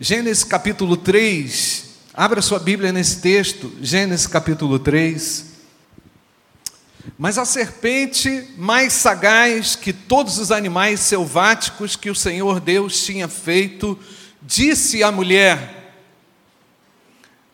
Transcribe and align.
Gênesis 0.00 0.44
capítulo 0.44 0.96
3, 0.96 1.86
abra 2.14 2.40
sua 2.40 2.60
Bíblia 2.60 2.92
nesse 2.92 3.20
texto, 3.20 3.72
Gênesis 3.82 4.28
capítulo 4.28 4.78
3. 4.78 5.44
Mas 7.18 7.36
a 7.36 7.44
serpente, 7.44 8.46
mais 8.56 8.92
sagaz 8.92 9.74
que 9.74 9.92
todos 9.92 10.38
os 10.38 10.52
animais 10.52 11.00
selváticos 11.00 11.96
que 11.96 12.08
o 12.08 12.14
Senhor 12.14 12.60
Deus 12.60 13.04
tinha 13.04 13.26
feito, 13.26 13.98
disse 14.40 15.02
à 15.02 15.10
mulher: 15.10 15.96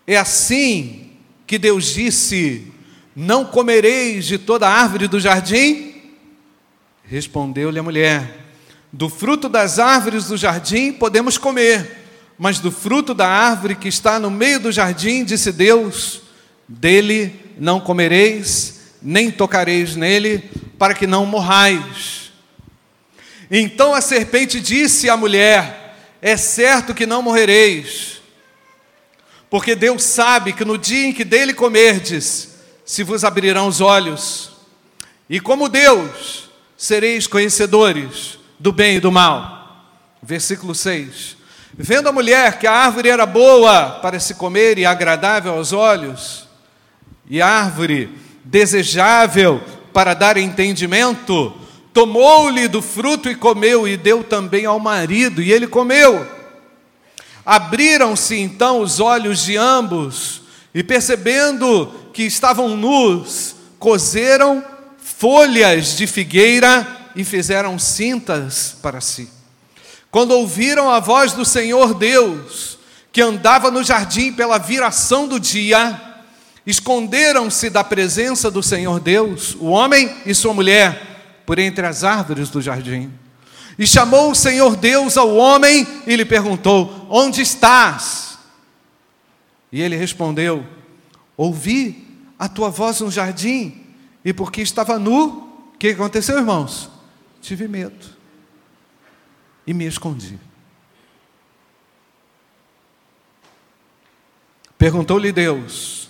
É 0.06 0.18
assim 0.18 1.12
que 1.46 1.58
Deus 1.58 1.94
disse: 1.94 2.70
Não 3.16 3.46
comereis 3.46 4.26
de 4.26 4.36
toda 4.36 4.68
árvore 4.68 5.08
do 5.08 5.18
jardim? 5.18 5.94
Respondeu-lhe 7.04 7.78
a 7.78 7.82
mulher: 7.82 8.44
Do 8.92 9.08
fruto 9.08 9.48
das 9.48 9.78
árvores 9.78 10.26
do 10.26 10.36
jardim 10.36 10.92
podemos 10.92 11.38
comer, 11.38 12.03
mas 12.38 12.58
do 12.58 12.70
fruto 12.70 13.14
da 13.14 13.28
árvore 13.28 13.74
que 13.74 13.88
está 13.88 14.18
no 14.18 14.30
meio 14.30 14.60
do 14.60 14.72
jardim, 14.72 15.24
disse 15.24 15.52
Deus: 15.52 16.22
Dele 16.68 17.54
não 17.58 17.80
comereis, 17.80 18.96
nem 19.00 19.30
tocareis 19.30 19.94
nele, 19.94 20.50
para 20.78 20.94
que 20.94 21.06
não 21.06 21.24
morrais. 21.26 22.32
Então 23.50 23.94
a 23.94 24.00
serpente 24.00 24.60
disse 24.60 25.08
à 25.08 25.16
mulher: 25.16 25.96
É 26.20 26.36
certo 26.36 26.94
que 26.94 27.06
não 27.06 27.22
morrereis, 27.22 28.20
porque 29.48 29.74
Deus 29.74 30.02
sabe 30.02 30.52
que 30.52 30.64
no 30.64 30.76
dia 30.76 31.06
em 31.06 31.12
que 31.12 31.24
dele 31.24 31.54
comerdes, 31.54 32.56
se 32.84 33.02
vos 33.02 33.24
abrirão 33.24 33.68
os 33.68 33.80
olhos, 33.80 34.50
e 35.28 35.40
como 35.40 35.68
Deus, 35.68 36.50
sereis 36.76 37.26
conhecedores 37.26 38.38
do 38.58 38.72
bem 38.72 38.96
e 38.96 39.00
do 39.00 39.12
mal. 39.12 39.62
Versículo 40.22 40.74
6. 40.74 41.36
Vendo 41.76 42.08
a 42.08 42.12
mulher 42.12 42.58
que 42.58 42.66
a 42.68 42.72
árvore 42.72 43.08
era 43.08 43.26
boa 43.26 43.98
para 44.00 44.20
se 44.20 44.34
comer 44.34 44.78
e 44.78 44.86
agradável 44.86 45.54
aos 45.54 45.72
olhos, 45.72 46.46
e 47.28 47.42
árvore 47.42 48.16
desejável 48.44 49.60
para 49.92 50.14
dar 50.14 50.36
entendimento, 50.36 51.52
tomou-lhe 51.92 52.68
do 52.68 52.80
fruto 52.80 53.28
e 53.28 53.34
comeu, 53.34 53.88
e 53.88 53.96
deu 53.96 54.22
também 54.22 54.66
ao 54.66 54.78
marido, 54.78 55.42
e 55.42 55.52
ele 55.52 55.66
comeu. 55.66 56.24
Abriram-se 57.44 58.36
então 58.38 58.80
os 58.80 59.00
olhos 59.00 59.44
de 59.44 59.56
ambos, 59.56 60.42
e 60.72 60.82
percebendo 60.82 61.92
que 62.12 62.22
estavam 62.22 62.76
nus, 62.76 63.56
cozeram 63.80 64.64
folhas 64.98 65.96
de 65.96 66.06
figueira 66.06 66.86
e 67.16 67.24
fizeram 67.24 67.78
cintas 67.78 68.76
para 68.80 69.00
si. 69.00 69.28
Quando 70.14 70.30
ouviram 70.30 70.88
a 70.88 71.00
voz 71.00 71.32
do 71.32 71.44
Senhor 71.44 71.92
Deus, 71.92 72.78
que 73.10 73.20
andava 73.20 73.68
no 73.68 73.82
jardim 73.82 74.32
pela 74.32 74.58
viração 74.58 75.26
do 75.26 75.40
dia, 75.40 76.00
esconderam-se 76.64 77.68
da 77.68 77.82
presença 77.82 78.48
do 78.48 78.62
Senhor 78.62 79.00
Deus, 79.00 79.56
o 79.56 79.64
homem 79.64 80.08
e 80.24 80.32
sua 80.32 80.54
mulher, 80.54 81.42
por 81.44 81.58
entre 81.58 81.84
as 81.84 82.04
árvores 82.04 82.48
do 82.48 82.62
jardim. 82.62 83.12
E 83.76 83.88
chamou 83.88 84.30
o 84.30 84.36
Senhor 84.36 84.76
Deus 84.76 85.16
ao 85.16 85.34
homem 85.34 85.84
e 86.06 86.14
lhe 86.14 86.24
perguntou: 86.24 87.08
Onde 87.10 87.42
estás? 87.42 88.38
E 89.72 89.82
ele 89.82 89.96
respondeu: 89.96 90.64
Ouvi 91.36 92.06
a 92.38 92.48
tua 92.48 92.70
voz 92.70 93.00
no 93.00 93.10
jardim 93.10 93.82
e 94.24 94.32
porque 94.32 94.62
estava 94.62 94.96
nu, 94.96 95.72
o 95.74 95.76
que 95.76 95.88
aconteceu, 95.88 96.38
irmãos? 96.38 96.88
Tive 97.42 97.66
medo. 97.66 98.13
E 99.66 99.72
me 99.72 99.86
escondi. 99.86 100.38
Perguntou-lhe 104.78 105.32
Deus: 105.32 106.08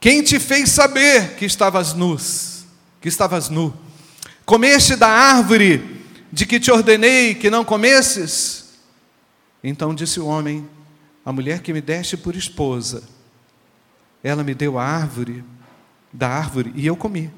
Quem 0.00 0.22
te 0.22 0.38
fez 0.38 0.70
saber 0.70 1.36
que 1.36 1.44
estavas 1.44 1.94
nus? 1.94 2.64
Que 3.00 3.08
estavas 3.08 3.48
nu? 3.48 3.74
Comeste 4.44 4.96
da 4.96 5.08
árvore 5.08 6.02
de 6.32 6.46
que 6.46 6.60
te 6.60 6.70
ordenei 6.70 7.34
que 7.34 7.50
não 7.50 7.64
comesses? 7.64 8.64
Então 9.62 9.94
disse 9.94 10.20
o 10.20 10.26
homem: 10.26 10.68
A 11.24 11.32
mulher 11.32 11.60
que 11.60 11.72
me 11.72 11.80
deste 11.80 12.16
por 12.16 12.36
esposa, 12.36 13.02
ela 14.22 14.44
me 14.44 14.54
deu 14.54 14.78
a 14.78 14.84
árvore 14.84 15.44
da 16.12 16.28
árvore 16.28 16.72
e 16.74 16.86
eu 16.86 16.96
comi. 16.96 17.30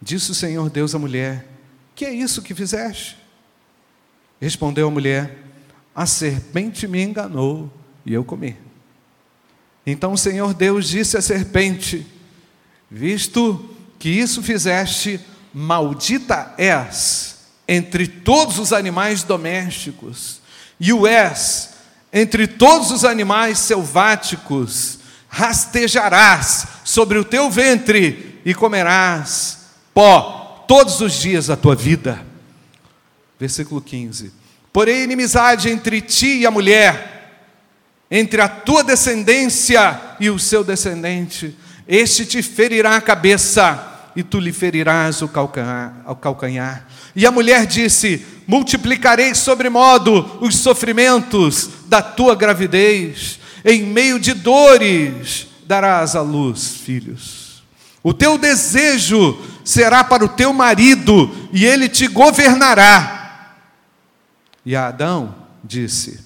Disse 0.00 0.30
o 0.30 0.34
Senhor 0.34 0.70
Deus 0.70 0.94
à 0.94 0.98
mulher: 0.98 1.46
Que 1.94 2.04
é 2.04 2.12
isso 2.12 2.42
que 2.42 2.54
fizeste? 2.54 3.17
Respondeu 4.40 4.88
a 4.88 4.90
mulher: 4.90 5.38
A 5.94 6.06
serpente 6.06 6.86
me 6.86 7.02
enganou 7.02 7.72
e 8.04 8.12
eu 8.12 8.24
comi. 8.24 8.56
Então 9.86 10.12
o 10.12 10.18
Senhor 10.18 10.54
Deus 10.54 10.88
disse 10.88 11.16
à 11.16 11.22
serpente: 11.22 12.06
Visto 12.90 13.74
que 13.98 14.08
isso 14.08 14.42
fizeste, 14.42 15.20
maldita 15.52 16.54
és 16.56 17.36
entre 17.66 18.06
todos 18.06 18.58
os 18.58 18.72
animais 18.72 19.22
domésticos, 19.22 20.40
e 20.80 20.92
o 20.92 21.06
és 21.06 21.70
entre 22.12 22.46
todos 22.46 22.90
os 22.90 23.04
animais 23.04 23.58
selváticos, 23.58 24.98
rastejarás 25.28 26.66
sobre 26.84 27.18
o 27.18 27.24
teu 27.24 27.50
ventre 27.50 28.40
e 28.44 28.54
comerás 28.54 29.58
pó 29.92 30.64
todos 30.66 31.00
os 31.00 31.12
dias 31.12 31.48
da 31.48 31.56
tua 31.56 31.74
vida. 31.74 32.27
Versículo 33.38 33.80
15: 33.80 34.32
Porém, 34.72 35.02
inimizade 35.02 35.70
entre 35.70 36.00
ti 36.00 36.38
e 36.38 36.46
a 36.46 36.50
mulher, 36.50 37.46
entre 38.10 38.40
a 38.40 38.48
tua 38.48 38.82
descendência 38.82 40.00
e 40.18 40.30
o 40.30 40.38
seu 40.38 40.64
descendente, 40.64 41.56
este 41.86 42.26
te 42.26 42.42
ferirá 42.42 42.96
a 42.96 43.00
cabeça 43.00 44.10
e 44.16 44.22
tu 44.22 44.40
lhe 44.40 44.52
ferirás 44.52 45.22
o 45.22 45.28
calcanhar. 45.28 45.94
O 46.06 46.14
calcanhar. 46.14 46.86
E 47.14 47.26
a 47.26 47.30
mulher 47.30 47.66
disse: 47.66 48.26
Multiplicarei 48.46 49.34
sobremodo 49.34 50.38
os 50.40 50.56
sofrimentos 50.56 51.70
da 51.86 52.02
tua 52.02 52.34
gravidez, 52.34 53.38
em 53.64 53.84
meio 53.84 54.18
de 54.18 54.34
dores 54.34 55.46
darás 55.66 56.16
à 56.16 56.22
luz 56.22 56.76
filhos. 56.84 57.62
O 58.02 58.14
teu 58.14 58.38
desejo 58.38 59.38
será 59.64 60.02
para 60.02 60.24
o 60.24 60.28
teu 60.28 60.52
marido 60.52 61.30
e 61.52 61.66
ele 61.66 61.88
te 61.88 62.06
governará. 62.06 63.17
E 64.68 64.76
Adão 64.76 65.34
disse: 65.64 66.22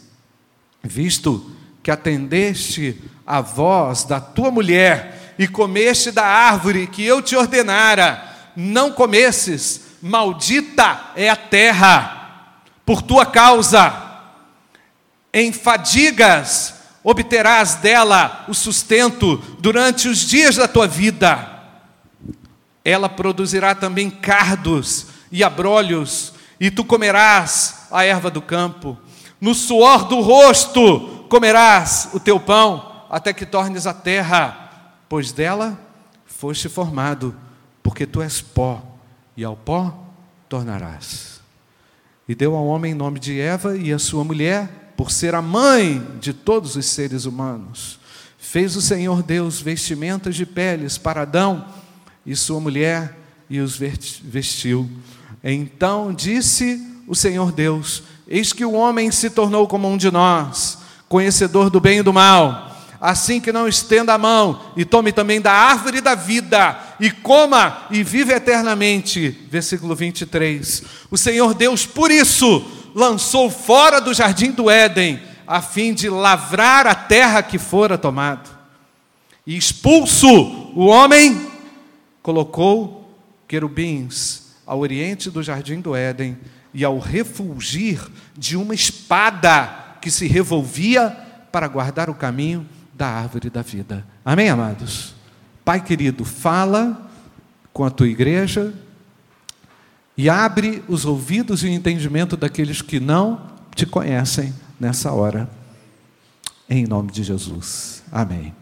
Visto 0.82 1.48
que 1.80 1.92
atendeste 1.92 3.00
a 3.24 3.40
voz 3.40 4.02
da 4.02 4.18
tua 4.18 4.50
mulher 4.50 5.36
e 5.38 5.46
comeste 5.46 6.10
da 6.10 6.24
árvore 6.24 6.88
que 6.88 7.04
eu 7.04 7.22
te 7.22 7.36
ordenara, 7.36 8.20
não 8.56 8.90
comesses, 8.90 9.82
maldita 10.02 11.12
é 11.14 11.30
a 11.30 11.36
terra, 11.36 12.64
por 12.84 13.00
tua 13.00 13.24
causa. 13.24 14.10
Em 15.32 15.52
fadigas 15.52 16.74
obterás 17.04 17.76
dela 17.76 18.44
o 18.48 18.54
sustento 18.54 19.36
durante 19.60 20.08
os 20.08 20.18
dias 20.18 20.56
da 20.56 20.66
tua 20.66 20.88
vida 20.88 21.48
ela 22.84 23.08
produzirá 23.08 23.72
também 23.76 24.10
cardos 24.10 25.06
e 25.30 25.44
abrolhos, 25.44 26.32
e 26.58 26.68
tu 26.72 26.84
comerás 26.84 27.81
a 27.92 28.04
erva 28.04 28.30
do 28.30 28.42
campo. 28.42 28.96
No 29.40 29.54
suor 29.54 30.08
do 30.08 30.20
rosto 30.20 31.26
comerás 31.28 32.08
o 32.12 32.20
teu 32.20 32.40
pão, 32.40 33.06
até 33.10 33.32
que 33.32 33.44
tornes 33.44 33.86
a 33.86 33.92
terra, 33.92 34.94
pois 35.08 35.32
dela 35.32 35.78
foste 36.24 36.68
formado, 36.68 37.34
porque 37.82 38.06
tu 38.06 38.22
és 38.22 38.40
pó, 38.40 38.82
e 39.36 39.44
ao 39.44 39.56
pó 39.56 39.96
tornarás. 40.48 41.40
E 42.28 42.34
deu 42.34 42.56
ao 42.56 42.66
homem 42.66 42.94
nome 42.94 43.18
de 43.18 43.40
Eva 43.40 43.76
e 43.76 43.92
a 43.92 43.98
sua 43.98 44.24
mulher, 44.24 44.94
por 44.96 45.10
ser 45.10 45.34
a 45.34 45.42
mãe 45.42 46.06
de 46.20 46.32
todos 46.32 46.76
os 46.76 46.86
seres 46.86 47.24
humanos. 47.24 47.98
Fez 48.38 48.76
o 48.76 48.82
Senhor 48.82 49.22
Deus 49.22 49.60
vestimentas 49.60 50.34
de 50.34 50.44
peles 50.44 50.98
para 50.98 51.22
Adão 51.22 51.66
e 52.24 52.36
sua 52.36 52.60
mulher 52.60 53.16
e 53.48 53.60
os 53.60 53.76
vestiu. 53.76 54.88
Então 55.42 56.12
disse 56.12 56.91
o 57.06 57.14
Senhor 57.14 57.52
Deus: 57.52 58.02
Eis 58.26 58.52
que 58.52 58.64
o 58.64 58.72
homem 58.72 59.10
se 59.10 59.30
tornou 59.30 59.66
como 59.66 59.88
um 59.88 59.96
de 59.96 60.10
nós, 60.10 60.78
conhecedor 61.08 61.70
do 61.70 61.80
bem 61.80 61.98
e 61.98 62.02
do 62.02 62.12
mal. 62.12 62.70
Assim 63.00 63.40
que 63.40 63.50
não 63.50 63.66
estenda 63.66 64.14
a 64.14 64.18
mão 64.18 64.60
e 64.76 64.84
tome 64.84 65.10
também 65.10 65.40
da 65.40 65.50
árvore 65.52 66.00
da 66.00 66.14
vida 66.14 66.78
e 67.00 67.10
coma 67.10 67.88
e 67.90 68.04
vive 68.04 68.32
eternamente. 68.32 69.28
Versículo 69.50 69.96
23. 69.96 70.84
O 71.10 71.18
Senhor 71.18 71.52
Deus, 71.52 71.84
por 71.84 72.12
isso, 72.12 72.64
lançou 72.94 73.50
fora 73.50 74.00
do 74.00 74.14
jardim 74.14 74.52
do 74.52 74.70
Éden, 74.70 75.20
a 75.46 75.60
fim 75.60 75.92
de 75.92 76.08
lavrar 76.08 76.86
a 76.86 76.94
terra 76.94 77.42
que 77.42 77.58
fora 77.58 77.98
tomado. 77.98 78.48
E 79.44 79.56
expulso 79.56 80.28
o 80.74 80.86
homem 80.86 81.50
colocou 82.22 83.12
querubins 83.48 84.52
ao 84.64 84.78
oriente 84.78 85.28
do 85.28 85.42
jardim 85.42 85.80
do 85.80 85.96
Éden, 85.96 86.38
e 86.74 86.84
ao 86.84 86.98
refulgir 86.98 88.00
de 88.36 88.56
uma 88.56 88.74
espada 88.74 89.96
que 90.00 90.10
se 90.10 90.26
revolvia 90.26 91.10
para 91.50 91.68
guardar 91.68 92.08
o 92.08 92.14
caminho 92.14 92.66
da 92.94 93.06
árvore 93.06 93.50
da 93.50 93.62
vida. 93.62 94.06
Amém, 94.24 94.48
amados? 94.48 95.14
Pai 95.64 95.82
querido, 95.82 96.24
fala 96.24 97.10
com 97.72 97.84
a 97.84 97.90
tua 97.90 98.08
igreja 98.08 98.74
e 100.16 100.28
abre 100.28 100.82
os 100.88 101.04
ouvidos 101.04 101.62
e 101.62 101.66
o 101.66 101.70
entendimento 101.70 102.36
daqueles 102.36 102.82
que 102.82 103.00
não 103.00 103.50
te 103.74 103.86
conhecem 103.86 104.52
nessa 104.78 105.12
hora. 105.12 105.48
Em 106.68 106.86
nome 106.86 107.10
de 107.10 107.22
Jesus. 107.22 108.02
Amém. 108.10 108.54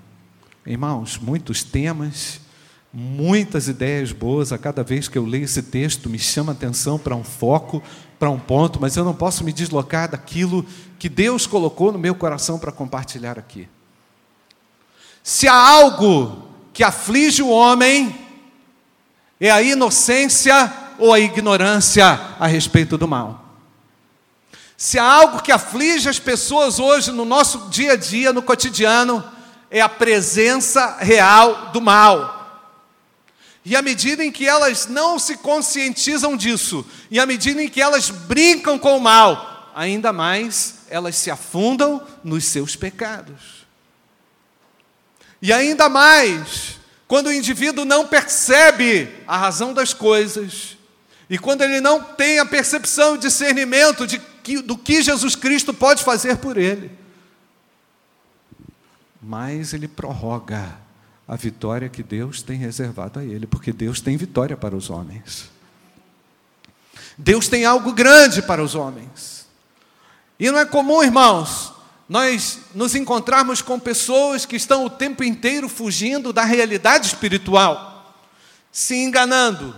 Irmãos, 0.66 1.18
muitos 1.18 1.62
temas, 1.62 2.40
muitas 2.92 3.68
ideias 3.68 4.12
boas. 4.12 4.52
A 4.52 4.58
cada 4.58 4.82
vez 4.82 5.08
que 5.08 5.16
eu 5.16 5.24
leio 5.24 5.44
esse 5.44 5.62
texto, 5.62 6.08
me 6.08 6.18
chama 6.18 6.52
atenção 6.52 6.98
para 6.98 7.14
um 7.14 7.24
foco, 7.24 7.82
para 8.18 8.30
um 8.30 8.38
ponto, 8.38 8.80
mas 8.80 8.96
eu 8.96 9.04
não 9.04 9.14
posso 9.14 9.44
me 9.44 9.52
deslocar 9.52 10.10
daquilo 10.10 10.64
que 10.98 11.08
Deus 11.08 11.46
colocou 11.46 11.92
no 11.92 11.98
meu 11.98 12.14
coração 12.14 12.58
para 12.58 12.72
compartilhar 12.72 13.38
aqui. 13.38 13.68
Se 15.22 15.48
há 15.48 15.54
algo 15.54 16.48
que 16.72 16.82
aflige 16.82 17.42
o 17.42 17.48
homem, 17.48 18.14
é 19.38 19.50
a 19.50 19.62
inocência 19.62 20.72
ou 20.98 21.12
a 21.12 21.20
ignorância 21.20 22.20
a 22.38 22.46
respeito 22.46 22.98
do 22.98 23.08
mal. 23.08 23.44
Se 24.76 24.98
há 24.98 25.04
algo 25.04 25.42
que 25.42 25.52
aflige 25.52 26.08
as 26.08 26.18
pessoas 26.18 26.78
hoje 26.78 27.10
no 27.10 27.24
nosso 27.24 27.68
dia 27.70 27.92
a 27.92 27.96
dia, 27.96 28.32
no 28.32 28.42
cotidiano, 28.42 29.22
é 29.70 29.80
a 29.80 29.88
presença 29.88 30.96
real 31.00 31.70
do 31.72 31.80
mal. 31.80 32.39
E 33.64 33.76
à 33.76 33.82
medida 33.82 34.24
em 34.24 34.32
que 34.32 34.46
elas 34.46 34.86
não 34.86 35.18
se 35.18 35.36
conscientizam 35.36 36.36
disso, 36.36 36.84
e 37.10 37.20
à 37.20 37.26
medida 37.26 37.62
em 37.62 37.68
que 37.68 37.80
elas 37.80 38.08
brincam 38.10 38.78
com 38.78 38.96
o 38.96 39.00
mal, 39.00 39.70
ainda 39.74 40.12
mais 40.12 40.80
elas 40.88 41.16
se 41.16 41.30
afundam 41.30 42.06
nos 42.24 42.44
seus 42.46 42.74
pecados. 42.74 43.66
E 45.42 45.52
ainda 45.52 45.88
mais, 45.88 46.78
quando 47.06 47.28
o 47.28 47.32
indivíduo 47.32 47.84
não 47.84 48.06
percebe 48.06 49.08
a 49.26 49.36
razão 49.36 49.72
das 49.72 49.92
coisas, 49.92 50.76
e 51.28 51.38
quando 51.38 51.62
ele 51.62 51.80
não 51.80 52.02
tem 52.02 52.38
a 52.38 52.46
percepção 52.46 53.14
e 53.14 53.18
discernimento 53.18 54.06
de 54.06 54.18
que, 54.18 54.60
do 54.60 54.76
que 54.76 55.02
Jesus 55.02 55.36
Cristo 55.36 55.72
pode 55.72 56.02
fazer 56.02 56.38
por 56.38 56.56
ele, 56.56 56.90
mas 59.22 59.72
ele 59.74 59.86
prorroga 59.86 60.76
a 61.30 61.36
vitória 61.36 61.88
que 61.88 62.02
Deus 62.02 62.42
tem 62.42 62.58
reservado 62.58 63.20
a 63.20 63.24
ele, 63.24 63.46
porque 63.46 63.72
Deus 63.72 64.00
tem 64.00 64.16
vitória 64.16 64.56
para 64.56 64.74
os 64.74 64.90
homens. 64.90 65.48
Deus 67.16 67.46
tem 67.46 67.64
algo 67.64 67.92
grande 67.92 68.42
para 68.42 68.60
os 68.60 68.74
homens. 68.74 69.46
E 70.40 70.50
não 70.50 70.58
é 70.58 70.64
comum, 70.64 71.04
irmãos, 71.04 71.72
nós 72.08 72.58
nos 72.74 72.96
encontrarmos 72.96 73.62
com 73.62 73.78
pessoas 73.78 74.44
que 74.44 74.56
estão 74.56 74.84
o 74.84 74.90
tempo 74.90 75.22
inteiro 75.22 75.68
fugindo 75.68 76.32
da 76.32 76.42
realidade 76.42 77.06
espiritual, 77.06 78.12
se 78.72 78.96
enganando, 78.96 79.72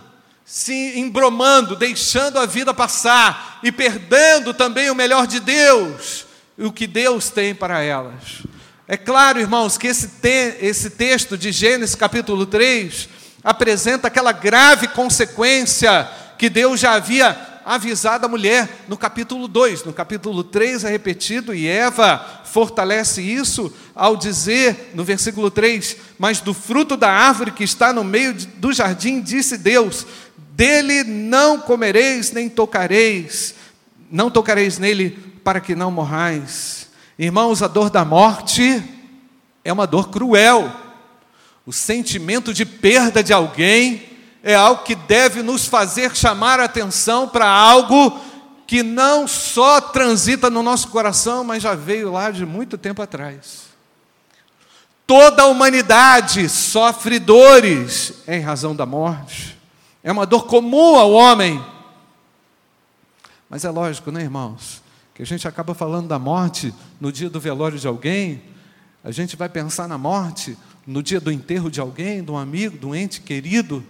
se 0.47 0.99
embromando, 0.99 1.77
deixando 1.77 2.39
a 2.39 2.47
vida 2.47 2.73
passar 2.73 3.61
e 3.63 3.71
perdendo 3.71 4.55
também 4.55 4.89
o 4.89 4.95
melhor 4.95 5.27
de 5.27 5.39
Deus, 5.39 6.25
o 6.57 6.73
que 6.73 6.87
Deus 6.87 7.29
tem 7.29 7.55
para 7.55 7.83
elas. 7.83 8.43
É 8.93 8.97
claro, 8.99 9.41
irmãos, 9.41 9.79
que 9.79 9.87
esse, 9.87 10.06
te, 10.06 10.59
esse 10.61 10.91
texto 10.91 11.39
de 11.39 11.50
Gênesis 11.50 11.94
capítulo 11.94 12.44
3 12.44 13.09
apresenta 13.43 14.09
aquela 14.09 14.33
grave 14.33 14.87
consequência 14.87 16.06
que 16.37 16.50
Deus 16.50 16.79
já 16.79 16.93
havia 16.93 17.35
avisado 17.65 18.27
a 18.27 18.29
mulher 18.29 18.69
no 18.87 18.99
capítulo 18.99 19.49
2. 19.49 19.85
No 19.85 19.94
capítulo 19.94 20.44
3 20.44 20.85
é 20.85 20.91
repetido 20.91 21.55
e 21.55 21.67
Eva 21.67 22.43
fortalece 22.44 23.23
isso 23.23 23.73
ao 23.94 24.15
dizer 24.15 24.91
no 24.93 25.05
versículo 25.05 25.50
3: 25.50 25.97
Mas 26.19 26.41
do 26.41 26.53
fruto 26.53 26.94
da 26.94 27.11
árvore 27.11 27.53
que 27.53 27.65
está 27.65 27.94
no 27.94 28.05
meio 28.05 28.35
do 28.35 28.75
jardim, 28.75 29.23
disse 29.23 29.56
Deus: 29.56 30.06
Dele 30.37 31.03
não 31.03 31.59
comereis 31.59 32.31
nem 32.31 32.47
tocareis, 32.47 33.55
não 34.11 34.31
tocareis 34.31 34.77
nele 34.77 35.19
para 35.43 35.62
que 35.62 35.75
não 35.75 35.91
morrais. 35.91 36.81
Irmãos, 37.23 37.63
a 37.63 37.69
dor 37.69 37.89
da 37.89 38.05
morte 38.05 38.83
é 39.63 39.73
uma 39.73 39.87
dor 39.87 40.09
cruel. 40.11 40.75
O 41.65 41.73
sentimento 41.73 42.53
de 42.53 42.67
perda 42.67 43.23
de 43.23 43.33
alguém 43.33 44.03
é 44.43 44.57
algo 44.57 44.83
que 44.83 44.97
deve 44.97 45.41
nos 45.41 45.67
fazer 45.67 46.17
chamar 46.17 46.59
atenção 46.59 47.29
para 47.29 47.47
algo 47.47 48.19
que 48.67 48.83
não 48.83 49.29
só 49.29 49.81
transita 49.81 50.51
no 50.51 50.65
nosso 50.65 50.89
coração, 50.89 51.45
mas 51.45 51.63
já 51.63 51.77
veio 51.77 52.11
lá 52.11 52.33
de 52.33 52.45
muito 52.45 52.77
tempo 52.77 53.01
atrás. 53.01 53.67
Toda 55.07 55.45
a 55.45 55.47
humanidade 55.47 56.49
sofre 56.49 57.21
dores 57.21 58.15
em 58.27 58.41
razão 58.41 58.75
da 58.75 58.85
morte. 58.85 59.57
É 60.03 60.11
uma 60.11 60.27
dor 60.27 60.47
comum 60.47 60.97
ao 60.97 61.13
homem. 61.13 61.65
Mas 63.49 63.65
é 63.65 63.71
lógico, 63.71 64.11
né, 64.11 64.23
irmãos? 64.23 64.81
Que 65.23 65.33
a 65.33 65.37
gente 65.37 65.47
acaba 65.47 65.73
falando 65.73 66.09
da 66.09 66.19
morte 66.19 66.75
no 67.01 67.13
dia 67.13 67.31
do 67.31 67.39
velório 67.39 67.79
de 67.79 67.87
alguém, 67.87 68.43
a 69.05 69.13
gente 69.13 69.37
vai 69.37 69.49
pensar 69.49 69.87
na 69.87 69.97
morte 69.97 70.59
no 70.85 71.01
dia 71.01 71.21
do 71.21 71.31
enterro 71.31 71.71
de 71.71 71.81
alguém, 71.81 72.25
de 72.25 72.31
um 72.33 72.37
amigo, 72.37 72.77
de 72.77 72.85
um 72.85 72.93
ente 72.93 73.21
querido, 73.21 73.85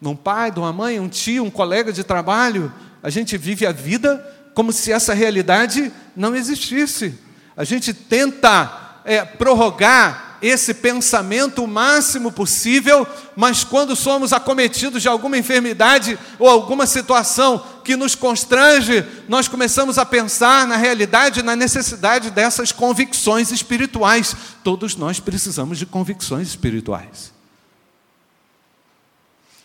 de 0.00 0.06
um 0.06 0.14
pai, 0.14 0.50
de 0.52 0.60
uma 0.60 0.72
mãe, 0.72 1.00
um 1.00 1.08
tio, 1.08 1.42
um 1.42 1.50
colega 1.50 1.92
de 1.92 2.04
trabalho. 2.04 2.72
A 3.02 3.10
gente 3.10 3.36
vive 3.36 3.66
a 3.66 3.72
vida 3.72 4.24
como 4.54 4.72
se 4.72 4.92
essa 4.92 5.12
realidade 5.12 5.92
não 6.14 6.36
existisse. 6.36 7.18
A 7.56 7.64
gente 7.64 7.92
tenta 7.92 9.00
é, 9.04 9.24
prorrogar 9.24 10.25
esse 10.40 10.74
pensamento 10.74 11.64
o 11.64 11.68
máximo 11.68 12.30
possível, 12.30 13.06
mas 13.34 13.64
quando 13.64 13.96
somos 13.96 14.32
acometidos 14.32 15.02
de 15.02 15.08
alguma 15.08 15.38
enfermidade 15.38 16.18
ou 16.38 16.48
alguma 16.48 16.86
situação 16.86 17.64
que 17.84 17.96
nos 17.96 18.14
constrange, 18.14 19.04
nós 19.28 19.48
começamos 19.48 19.98
a 19.98 20.04
pensar 20.04 20.66
na 20.66 20.76
realidade, 20.76 21.42
na 21.42 21.54
necessidade 21.54 22.30
dessas 22.30 22.72
convicções 22.72 23.50
espirituais. 23.50 24.34
Todos 24.64 24.96
nós 24.96 25.20
precisamos 25.20 25.78
de 25.78 25.86
convicções 25.86 26.48
espirituais. 26.48 27.32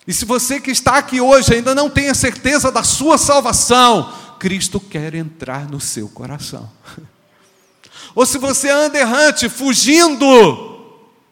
E 0.08 0.14
se 0.14 0.26
você 0.26 0.60
que 0.60 0.72
está 0.72 0.98
aqui 0.98 1.22
hoje 1.22 1.54
ainda 1.54 1.76
não 1.76 1.90
tem 1.90 2.10
a 2.10 2.16
certeza 2.16 2.72
da 2.72 2.84
sua 2.84 3.18
salvação, 3.18 4.12
Cristo 4.40 4.80
quer 4.80 5.14
entrar 5.14 5.70
no 5.70 5.80
seu 5.80 6.10
coração. 6.10 6.70
Ou 8.16 8.26
se 8.26 8.38
você 8.38 8.70
anda 8.70 9.00
errante, 9.00 9.48
fugindo 9.48 10.71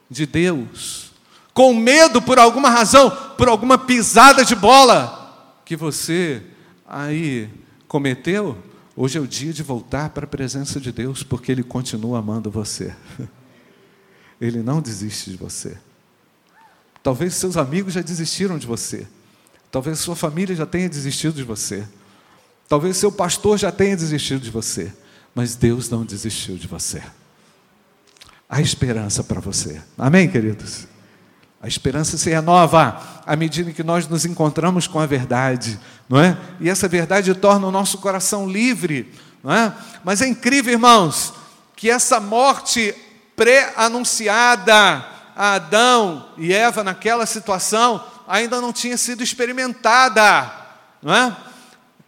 de 0.09 0.25
Deus, 0.25 1.11
com 1.53 1.73
medo 1.73 2.21
por 2.21 2.39
alguma 2.39 2.69
razão, 2.69 3.09
por 3.37 3.47
alguma 3.47 3.77
pisada 3.77 4.43
de 4.43 4.55
bola 4.55 5.61
que 5.65 5.75
você 5.75 6.41
aí 6.87 7.49
cometeu, 7.87 8.57
hoje 8.95 9.17
é 9.17 9.21
o 9.21 9.27
dia 9.27 9.53
de 9.53 9.61
voltar 9.61 10.09
para 10.09 10.25
a 10.25 10.27
presença 10.27 10.79
de 10.79 10.91
Deus, 10.91 11.21
porque 11.21 11.51
Ele 11.51 11.63
continua 11.63 12.19
amando 12.19 12.49
você. 12.49 12.95
Ele 14.41 14.63
não 14.63 14.81
desiste 14.81 15.31
de 15.31 15.37
você. 15.37 15.77
Talvez 17.03 17.35
seus 17.35 17.57
amigos 17.57 17.93
já 17.93 18.01
desistiram 18.01 18.57
de 18.57 18.65
você. 18.65 19.07
Talvez 19.71 19.99
sua 19.99 20.15
família 20.15 20.55
já 20.55 20.65
tenha 20.65 20.89
desistido 20.89 21.35
de 21.35 21.43
você. 21.43 21.87
Talvez 22.67 22.97
seu 22.97 23.11
pastor 23.11 23.57
já 23.57 23.71
tenha 23.71 23.95
desistido 23.95 24.41
de 24.41 24.49
você 24.49 24.93
mas 25.33 25.55
Deus 25.55 25.89
não 25.89 26.03
desistiu 26.03 26.57
de 26.57 26.67
você. 26.67 27.01
Há 28.49 28.59
esperança 28.59 29.23
para 29.23 29.39
você. 29.39 29.79
Amém, 29.95 30.27
queridos? 30.27 30.87
A 31.61 31.67
esperança 31.67 32.17
se 32.17 32.31
renova 32.31 32.99
à 33.23 33.35
medida 33.35 33.71
que 33.71 33.83
nós 33.83 34.07
nos 34.07 34.25
encontramos 34.25 34.87
com 34.87 34.99
a 34.99 35.05
verdade, 35.05 35.79
não 36.09 36.19
é? 36.19 36.35
E 36.59 36.67
essa 36.67 36.87
verdade 36.87 37.31
torna 37.35 37.67
o 37.67 37.71
nosso 37.71 37.99
coração 37.99 38.49
livre, 38.49 39.13
não 39.43 39.53
é? 39.53 39.71
Mas 40.03 40.23
é 40.23 40.27
incrível, 40.27 40.73
irmãos, 40.73 41.31
que 41.75 41.91
essa 41.91 42.19
morte 42.19 42.95
pré-anunciada 43.35 45.05
a 45.35 45.53
Adão 45.53 46.29
e 46.35 46.51
Eva 46.51 46.83
naquela 46.83 47.25
situação 47.27 48.03
ainda 48.27 48.59
não 48.59 48.73
tinha 48.73 48.97
sido 48.97 49.21
experimentada, 49.21 50.51
não 51.03 51.13
é? 51.13 51.37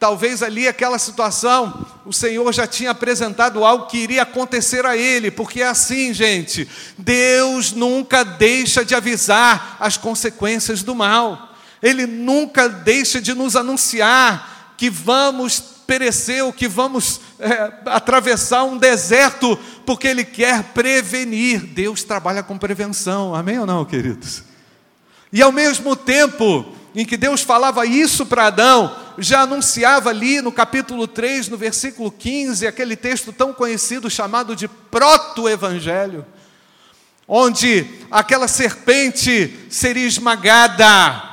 Talvez 0.02 0.42
ali 0.42 0.68
aquela 0.68 0.98
situação, 0.98 1.86
o 2.04 2.12
Senhor 2.12 2.52
já 2.52 2.66
tinha 2.66 2.90
apresentado 2.90 3.64
algo 3.64 3.86
que 3.86 4.00
iria 4.00 4.24
acontecer 4.24 4.84
a 4.84 4.98
ele, 4.98 5.30
porque 5.30 5.62
é 5.62 5.68
assim, 5.68 6.12
gente, 6.12 6.68
Deus 6.98 7.72
nunca 7.72 8.24
deixa 8.24 8.84
de 8.84 8.96
avisar 8.96 9.78
as 9.80 9.98
consequências 9.98 10.82
do 10.82 10.96
mal, 10.96 11.54
Ele 11.84 12.08
nunca 12.08 12.68
deixa 12.68 13.22
de 13.22 13.36
nos 13.36 13.56
anunciar 13.56 14.74
que 14.76 14.90
vamos 14.90 15.60
perecer, 15.86 16.44
ou 16.44 16.52
que 16.52 16.68
vamos 16.68 17.22
é, 17.38 17.72
atravessar 17.86 18.64
um 18.64 18.80
deserto, 18.80 19.56
porque 19.86 20.08
Ele 20.08 20.26
quer 20.26 20.64
prevenir. 20.74 21.60
Deus 21.60 22.04
trabalha 22.04 22.42
com 22.42 22.58
prevenção, 22.58 23.36
amém 23.36 23.60
ou 23.60 23.68
não, 23.68 23.86
queridos? 23.86 24.42
E 25.32 25.44
ao 25.44 25.52
mesmo 25.52 25.96
tempo 25.96 26.81
em 26.94 27.06
que 27.06 27.16
Deus 27.16 27.42
falava 27.42 27.86
isso 27.86 28.26
para 28.26 28.48
Adão, 28.48 28.96
já 29.18 29.42
anunciava 29.42 30.10
ali 30.10 30.42
no 30.42 30.52
capítulo 30.52 31.08
3, 31.08 31.48
no 31.48 31.58
versículo 31.58 32.12
15, 32.12 32.68
aquele 32.68 32.96
texto 32.96 33.32
tão 33.32 33.54
conhecido 33.54 34.10
chamado 34.10 34.56
de 34.56 34.68
proto-evangelho, 34.68 36.26
onde 37.28 37.86
aquela 38.10 38.48
serpente 38.48 39.58
seria 39.70 40.06
esmagada. 40.06 41.30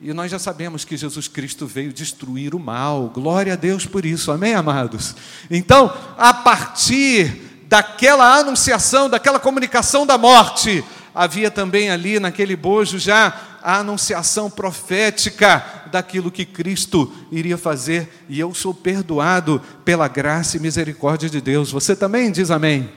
E 0.00 0.12
nós 0.12 0.30
já 0.30 0.38
sabemos 0.38 0.84
que 0.84 0.96
Jesus 0.96 1.26
Cristo 1.26 1.66
veio 1.66 1.92
destruir 1.92 2.54
o 2.54 2.60
mal. 2.60 3.10
Glória 3.12 3.54
a 3.54 3.56
Deus 3.56 3.84
por 3.84 4.06
isso. 4.06 4.30
Amém, 4.30 4.54
amados? 4.54 5.16
Então, 5.50 5.92
a 6.16 6.32
partir 6.32 7.64
daquela 7.66 8.36
anunciação, 8.36 9.10
daquela 9.10 9.40
comunicação 9.40 10.06
da 10.06 10.16
morte, 10.16 10.84
havia 11.12 11.50
também 11.50 11.90
ali 11.90 12.20
naquele 12.20 12.54
bojo 12.54 12.96
já 12.96 13.47
a 13.62 13.78
anunciação 13.78 14.50
profética 14.50 15.84
daquilo 15.90 16.30
que 16.30 16.44
Cristo 16.44 17.12
iria 17.30 17.58
fazer, 17.58 18.24
e 18.28 18.38
eu 18.38 18.54
sou 18.54 18.74
perdoado 18.74 19.60
pela 19.84 20.08
graça 20.08 20.56
e 20.56 20.60
misericórdia 20.60 21.28
de 21.28 21.40
Deus. 21.40 21.70
Você 21.70 21.96
também 21.96 22.30
diz 22.30 22.50
amém? 22.50 22.92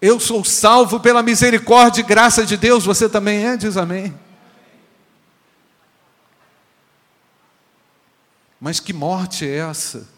Eu 0.00 0.20
sou 0.20 0.44
salvo 0.44 1.00
pela 1.00 1.22
misericórdia 1.22 2.00
e 2.00 2.04
graça 2.04 2.46
de 2.46 2.56
Deus, 2.56 2.84
você 2.84 3.08
também 3.08 3.46
é? 3.46 3.56
Diz 3.56 3.76
amém. 3.76 4.14
Mas 8.60 8.80
que 8.80 8.92
morte 8.92 9.46
é 9.46 9.56
essa? 9.56 10.08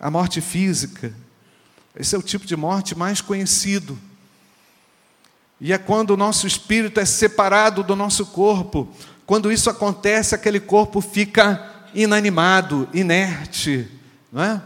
A 0.00 0.10
morte 0.10 0.40
física. 0.40 1.12
Esse 1.94 2.14
é 2.14 2.18
o 2.18 2.22
tipo 2.22 2.46
de 2.46 2.56
morte 2.56 2.96
mais 2.96 3.20
conhecido. 3.20 3.98
E 5.60 5.72
é 5.72 5.78
quando 5.78 6.10
o 6.10 6.16
nosso 6.16 6.46
espírito 6.46 7.00
é 7.00 7.04
separado 7.04 7.82
do 7.82 7.96
nosso 7.96 8.26
corpo. 8.26 8.88
Quando 9.26 9.50
isso 9.50 9.68
acontece, 9.68 10.34
aquele 10.34 10.60
corpo 10.60 11.00
fica 11.00 11.86
inanimado, 11.94 12.88
inerte, 12.94 13.88
não 14.32 14.42
é? 14.42 14.62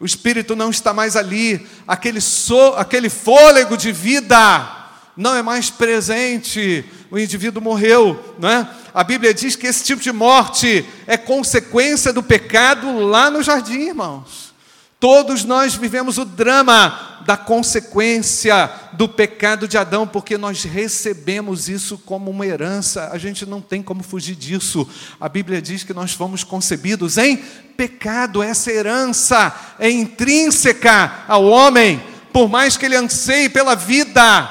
O 0.00 0.04
espírito 0.04 0.56
não 0.56 0.70
está 0.70 0.92
mais 0.92 1.14
ali, 1.14 1.64
aquele, 1.86 2.20
so, 2.20 2.74
aquele 2.76 3.08
fôlego 3.08 3.76
de 3.76 3.92
vida 3.92 4.80
não 5.16 5.36
é 5.36 5.42
mais 5.42 5.70
presente, 5.70 6.84
o 7.08 7.18
indivíduo 7.18 7.62
morreu, 7.62 8.34
não 8.38 8.48
é? 8.48 8.68
A 8.92 9.04
Bíblia 9.04 9.32
diz 9.32 9.54
que 9.54 9.66
esse 9.66 9.84
tipo 9.84 10.02
de 10.02 10.10
morte 10.10 10.84
é 11.06 11.16
consequência 11.16 12.12
do 12.12 12.22
pecado 12.22 12.98
lá 12.98 13.30
no 13.30 13.42
jardim, 13.42 13.88
irmãos. 13.88 14.52
Todos 14.98 15.44
nós 15.44 15.74
vivemos 15.74 16.18
o 16.18 16.24
drama 16.24 17.11
da 17.24 17.36
consequência 17.36 18.70
do 18.92 19.08
pecado 19.08 19.66
de 19.68 19.78
Adão, 19.78 20.06
porque 20.06 20.36
nós 20.36 20.64
recebemos 20.64 21.68
isso 21.68 21.98
como 21.98 22.30
uma 22.30 22.46
herança, 22.46 23.10
a 23.12 23.18
gente 23.18 23.46
não 23.46 23.60
tem 23.60 23.82
como 23.82 24.02
fugir 24.02 24.34
disso. 24.34 24.88
A 25.20 25.28
Bíblia 25.28 25.62
diz 25.62 25.84
que 25.84 25.94
nós 25.94 26.12
fomos 26.12 26.44
concebidos 26.44 27.18
em 27.18 27.36
pecado, 27.36 28.42
essa 28.42 28.70
herança 28.70 29.54
é 29.78 29.90
intrínseca 29.90 31.24
ao 31.26 31.44
homem, 31.44 32.02
por 32.32 32.48
mais 32.48 32.76
que 32.76 32.86
ele 32.86 32.96
anseie 32.96 33.48
pela 33.48 33.74
vida, 33.74 34.48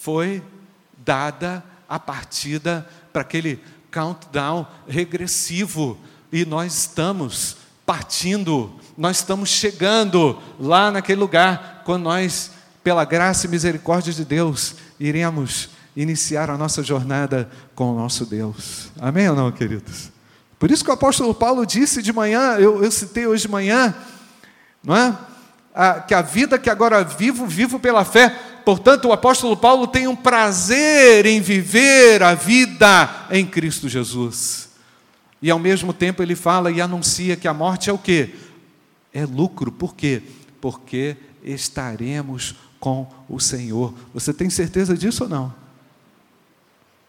foi 0.00 0.42
dada 1.04 1.62
a 1.88 1.98
partida 1.98 2.88
para 3.12 3.22
aquele 3.22 3.60
countdown 3.92 4.66
regressivo, 4.88 5.98
e 6.32 6.44
nós 6.44 6.74
estamos 6.74 7.56
partindo, 7.86 8.74
nós 8.98 9.18
estamos 9.18 9.48
chegando 9.48 10.36
lá 10.58 10.90
naquele 10.90 11.20
lugar, 11.20 11.82
quando 11.84 12.02
nós, 12.02 12.50
pela 12.82 13.04
graça 13.04 13.46
e 13.46 13.48
misericórdia 13.48 14.12
de 14.12 14.24
Deus, 14.24 14.74
iremos 14.98 15.70
iniciar 15.96 16.50
a 16.50 16.58
nossa 16.58 16.82
jornada 16.82 17.48
com 17.74 17.92
o 17.92 17.96
nosso 17.96 18.26
Deus. 18.26 18.90
Amém 19.00 19.30
ou 19.30 19.36
não, 19.36 19.52
queridos? 19.52 20.10
Por 20.58 20.70
isso 20.70 20.82
que 20.82 20.90
o 20.90 20.94
apóstolo 20.94 21.32
Paulo 21.32 21.64
disse 21.64 22.02
de 22.02 22.12
manhã, 22.12 22.56
eu, 22.56 22.82
eu 22.82 22.90
citei 22.90 23.26
hoje 23.26 23.42
de 23.42 23.48
manhã, 23.48 23.94
não 24.82 24.96
é? 24.96 25.16
A, 25.74 26.00
que 26.00 26.14
a 26.14 26.22
vida 26.22 26.58
que 26.58 26.70
agora 26.70 27.04
vivo, 27.04 27.46
vivo 27.46 27.78
pela 27.78 28.04
fé. 28.04 28.30
Portanto, 28.64 29.06
o 29.06 29.12
apóstolo 29.12 29.56
Paulo 29.56 29.86
tem 29.86 30.08
um 30.08 30.16
prazer 30.16 31.24
em 31.26 31.40
viver 31.40 32.22
a 32.22 32.34
vida 32.34 33.26
em 33.30 33.46
Cristo 33.46 33.88
Jesus. 33.88 34.65
E 35.40 35.50
ao 35.50 35.58
mesmo 35.58 35.92
tempo 35.92 36.22
ele 36.22 36.34
fala 36.34 36.70
e 36.70 36.80
anuncia 36.80 37.36
que 37.36 37.48
a 37.48 37.54
morte 37.54 37.90
é 37.90 37.92
o 37.92 37.98
quê? 37.98 38.34
É 39.12 39.24
lucro. 39.24 39.70
Por 39.70 39.94
quê? 39.94 40.22
Porque 40.60 41.16
estaremos 41.42 42.56
com 42.80 43.06
o 43.28 43.38
Senhor. 43.38 43.94
Você 44.14 44.32
tem 44.32 44.48
certeza 44.50 44.96
disso 44.96 45.24
ou 45.24 45.30
não? 45.30 45.54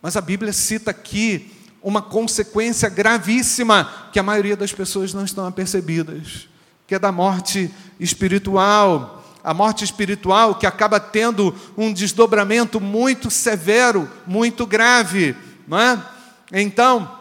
Mas 0.02 0.16
a 0.16 0.22
Bíblia 0.22 0.54
cita 0.54 0.92
aqui 0.92 1.52
uma 1.82 2.02
consequência 2.02 2.90
gravíssima 2.90 4.10
que 4.12 4.20
a 4.20 4.24
maioria 4.24 4.58
das 4.58 4.74
pessoas 4.74 5.14
não 5.14 5.24
estão 5.24 5.46
apercebidas, 5.46 6.48
que 6.86 6.96
é 6.96 7.00
da 7.00 7.12
morte 7.12 7.72
espiritual. 8.00 9.24
A 9.44 9.54
morte 9.54 9.84
espiritual 9.84 10.56
que 10.56 10.66
acaba 10.66 11.00
tendo 11.00 11.56
um 11.78 11.94
desdobramento 11.94 12.82
muito 12.82 13.32
severo, 13.32 14.10
muito 14.26 14.66
grave, 14.66 15.36
não 15.66 15.80
é? 15.80 16.04
Então, 16.52 17.17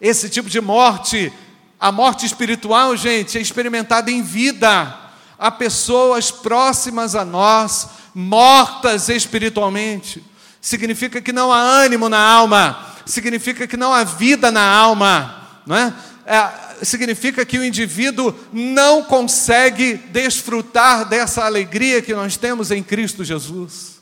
esse 0.00 0.28
tipo 0.28 0.48
de 0.48 0.60
morte, 0.60 1.32
a 1.78 1.92
morte 1.92 2.24
espiritual, 2.24 2.96
gente, 2.96 3.36
é 3.36 3.40
experimentada 3.40 4.10
em 4.10 4.22
vida. 4.22 4.96
Há 5.38 5.50
pessoas 5.50 6.30
próximas 6.30 7.14
a 7.14 7.24
nós, 7.24 7.88
mortas 8.14 9.08
espiritualmente. 9.08 10.24
Significa 10.60 11.20
que 11.20 11.32
não 11.32 11.52
há 11.52 11.60
ânimo 11.60 12.08
na 12.08 12.18
alma, 12.18 12.94
significa 13.06 13.66
que 13.66 13.76
não 13.76 13.92
há 13.92 14.04
vida 14.04 14.50
na 14.50 14.62
alma, 14.62 15.48
não 15.66 15.76
é? 15.76 15.94
é 16.26 16.70
significa 16.82 17.44
que 17.44 17.58
o 17.58 17.64
indivíduo 17.64 18.34
não 18.52 19.02
consegue 19.02 19.94
desfrutar 19.94 21.06
dessa 21.06 21.44
alegria 21.44 22.00
que 22.00 22.14
nós 22.14 22.36
temos 22.36 22.70
em 22.70 22.82
Cristo 22.82 23.22
Jesus. 23.22 23.99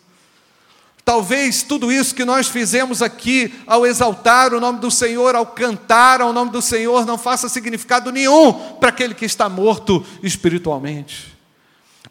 Talvez 1.08 1.62
tudo 1.62 1.90
isso 1.90 2.14
que 2.14 2.22
nós 2.22 2.48
fizemos 2.48 3.00
aqui, 3.00 3.50
ao 3.66 3.86
exaltar 3.86 4.52
o 4.52 4.60
nome 4.60 4.78
do 4.78 4.90
Senhor, 4.90 5.34
ao 5.34 5.46
cantar 5.46 6.20
ao 6.20 6.34
nome 6.34 6.50
do 6.50 6.60
Senhor, 6.60 7.06
não 7.06 7.16
faça 7.16 7.48
significado 7.48 8.12
nenhum 8.12 8.52
para 8.52 8.90
aquele 8.90 9.14
que 9.14 9.24
está 9.24 9.48
morto 9.48 10.04
espiritualmente. 10.22 11.34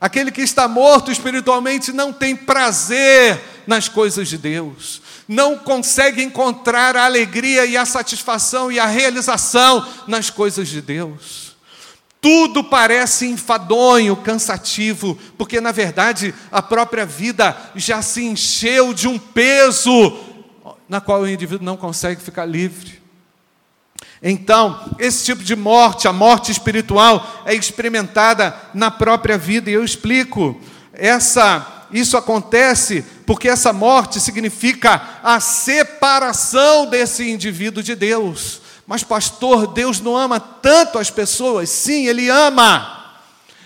Aquele 0.01 0.31
que 0.31 0.41
está 0.41 0.67
morto 0.67 1.11
espiritualmente 1.11 1.93
não 1.93 2.11
tem 2.11 2.35
prazer 2.35 3.39
nas 3.67 3.87
coisas 3.87 4.27
de 4.27 4.35
Deus, 4.39 4.99
não 5.27 5.59
consegue 5.59 6.23
encontrar 6.23 6.97
a 6.97 7.05
alegria 7.05 7.67
e 7.67 7.77
a 7.77 7.85
satisfação 7.85 8.71
e 8.71 8.79
a 8.79 8.87
realização 8.87 9.87
nas 10.07 10.31
coisas 10.31 10.67
de 10.67 10.81
Deus. 10.81 11.46
Tudo 12.19 12.63
parece 12.63 13.27
enfadonho, 13.27 14.15
cansativo, 14.15 15.17
porque 15.37 15.61
na 15.61 15.71
verdade 15.71 16.33
a 16.51 16.61
própria 16.61 17.05
vida 17.05 17.55
já 17.75 18.01
se 18.01 18.23
encheu 18.25 18.93
de 18.93 19.07
um 19.07 19.19
peso 19.19 20.17
na 20.89 20.99
qual 20.99 21.21
o 21.21 21.29
indivíduo 21.29 21.65
não 21.65 21.77
consegue 21.77 22.21
ficar 22.21 22.45
livre. 22.45 23.01
Então, 24.21 24.95
esse 24.97 25.25
tipo 25.25 25.43
de 25.43 25.55
morte, 25.55 26.07
a 26.07 26.13
morte 26.13 26.51
espiritual, 26.51 27.43
é 27.45 27.53
experimentada 27.53 28.55
na 28.73 28.89
própria 28.89 29.37
vida, 29.37 29.69
e 29.69 29.73
eu 29.73 29.83
explico. 29.83 30.59
Essa, 30.91 31.85
isso 31.91 32.17
acontece 32.17 33.05
porque 33.25 33.47
essa 33.47 33.71
morte 33.71 34.19
significa 34.19 35.19
a 35.21 35.39
separação 35.39 36.89
desse 36.89 37.29
indivíduo 37.29 37.83
de 37.83 37.93
Deus. 37.93 38.61
Mas, 38.87 39.03
pastor, 39.03 39.67
Deus 39.67 39.99
não 39.99 40.15
ama 40.15 40.39
tanto 40.39 40.97
as 40.97 41.11
pessoas. 41.11 41.69
Sim, 41.69 42.07
Ele 42.07 42.29
ama. 42.29 42.97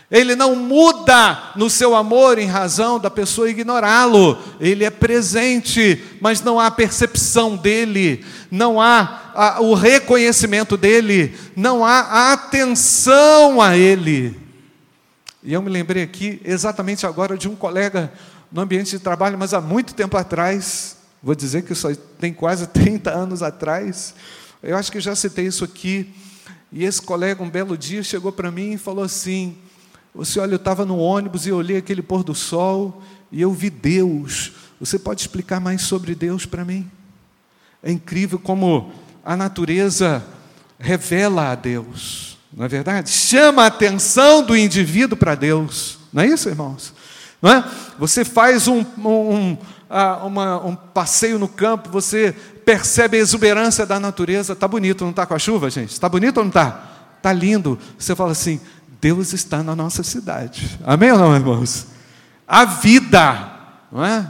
Ele 0.09 0.35
não 0.35 0.57
muda 0.57 1.53
no 1.55 1.69
seu 1.69 1.95
amor 1.95 2.37
em 2.37 2.45
razão 2.45 2.99
da 2.99 3.09
pessoa 3.09 3.49
ignorá-lo. 3.49 4.37
Ele 4.59 4.83
é 4.83 4.89
presente, 4.89 6.03
mas 6.19 6.41
não 6.41 6.59
há 6.59 6.69
percepção 6.69 7.55
dele, 7.55 8.25
não 8.51 8.81
há 8.81 9.31
a, 9.33 9.61
o 9.61 9.73
reconhecimento 9.73 10.75
dele, 10.75 11.33
não 11.55 11.85
há 11.85 11.99
a 11.99 12.33
atenção 12.33 13.61
a 13.61 13.77
ele. 13.77 14.37
E 15.41 15.53
eu 15.53 15.61
me 15.61 15.69
lembrei 15.69 16.03
aqui, 16.03 16.41
exatamente 16.43 17.05
agora, 17.05 17.37
de 17.37 17.47
um 17.47 17.55
colega 17.55 18.11
no 18.51 18.59
ambiente 18.59 18.91
de 18.91 18.99
trabalho, 18.99 19.37
mas 19.37 19.53
há 19.53 19.61
muito 19.61 19.93
tempo 19.93 20.17
atrás, 20.17 20.97
vou 21.23 21.33
dizer 21.33 21.61
que 21.61 21.71
isso 21.71 21.95
tem 22.19 22.33
quase 22.33 22.67
30 22.67 23.11
anos 23.11 23.41
atrás. 23.41 24.13
Eu 24.63 24.77
acho 24.77 24.91
que 24.91 24.99
já 24.99 25.15
citei 25.15 25.47
isso 25.47 25.63
aqui. 25.63 26.13
E 26.71 26.83
esse 26.83 27.01
colega, 27.01 27.43
um 27.43 27.49
belo 27.49 27.77
dia, 27.77 28.03
chegou 28.03 28.31
para 28.31 28.51
mim 28.51 28.73
e 28.73 28.77
falou 28.77 29.03
assim: 29.03 29.57
Você 30.13 30.39
olha, 30.39 30.53
eu 30.53 30.57
estava 30.57 30.85
no 30.85 30.97
ônibus 30.97 31.47
e 31.47 31.51
olhei 31.51 31.77
aquele 31.77 32.01
pôr 32.01 32.23
do 32.23 32.35
sol 32.35 33.01
e 33.31 33.41
eu 33.41 33.51
vi 33.51 33.69
Deus. 33.69 34.51
Você 34.79 34.99
pode 34.99 35.21
explicar 35.21 35.59
mais 35.59 35.81
sobre 35.81 36.15
Deus 36.15 36.45
para 36.45 36.63
mim? 36.63 36.89
É 37.83 37.91
incrível 37.91 38.37
como 38.37 38.91
a 39.23 39.35
natureza 39.35 40.23
revela 40.79 41.51
a 41.51 41.55
Deus, 41.55 42.37
não 42.51 42.65
é 42.65 42.67
verdade? 42.67 43.09
Chama 43.09 43.63
a 43.63 43.67
atenção 43.67 44.43
do 44.43 44.57
indivíduo 44.57 45.17
para 45.17 45.35
Deus, 45.35 45.99
não 46.11 46.23
é 46.23 46.27
isso, 46.27 46.49
irmãos? 46.49 46.93
Não 47.41 47.51
é? 47.51 47.65
Você 47.97 48.23
faz 48.23 48.67
um, 48.67 48.85
um, 48.97 49.57
ah, 49.89 50.25
uma, 50.25 50.65
um 50.65 50.75
passeio 50.75 51.39
no 51.39 51.47
campo, 51.47 51.89
você 51.89 52.35
percebe 52.65 53.17
a 53.17 53.19
exuberância 53.19 53.85
da 53.85 53.99
natureza. 53.99 54.53
Está 54.53 54.67
bonito, 54.67 55.03
não 55.03 55.11
está 55.11 55.25
com 55.25 55.33
a 55.33 55.39
chuva, 55.39 55.69
gente? 55.69 55.91
Está 55.91 56.07
bonito 56.07 56.37
ou 56.37 56.43
não 56.43 56.49
está? 56.49 56.83
Está 57.17 57.33
lindo. 57.33 57.79
Você 57.97 58.15
fala 58.15 58.31
assim: 58.31 58.61
Deus 59.01 59.33
está 59.33 59.63
na 59.63 59.75
nossa 59.75 60.03
cidade. 60.03 60.79
Amém 60.85 61.11
ou 61.11 61.17
não, 61.17 61.35
irmãos? 61.35 61.87
A 62.47 62.65
vida, 62.65 63.51
não 63.91 64.05
é? 64.05 64.29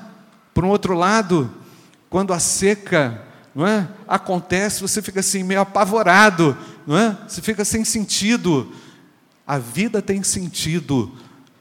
Por 0.54 0.64
um 0.64 0.70
outro 0.70 0.94
lado, 0.94 1.52
quando 2.10 2.34
a 2.34 2.40
seca 2.40 3.22
não 3.54 3.68
é? 3.68 3.88
acontece, 4.08 4.82
você 4.82 5.02
fica 5.02 5.20
assim 5.20 5.44
meio 5.44 5.60
apavorado, 5.60 6.58
não 6.88 6.98
é? 6.98 7.18
Você 7.28 7.42
fica 7.42 7.66
sem 7.66 7.84
sentido. 7.84 8.72
A 9.46 9.58
vida 9.58 10.02
tem 10.02 10.24
sentido 10.24 11.12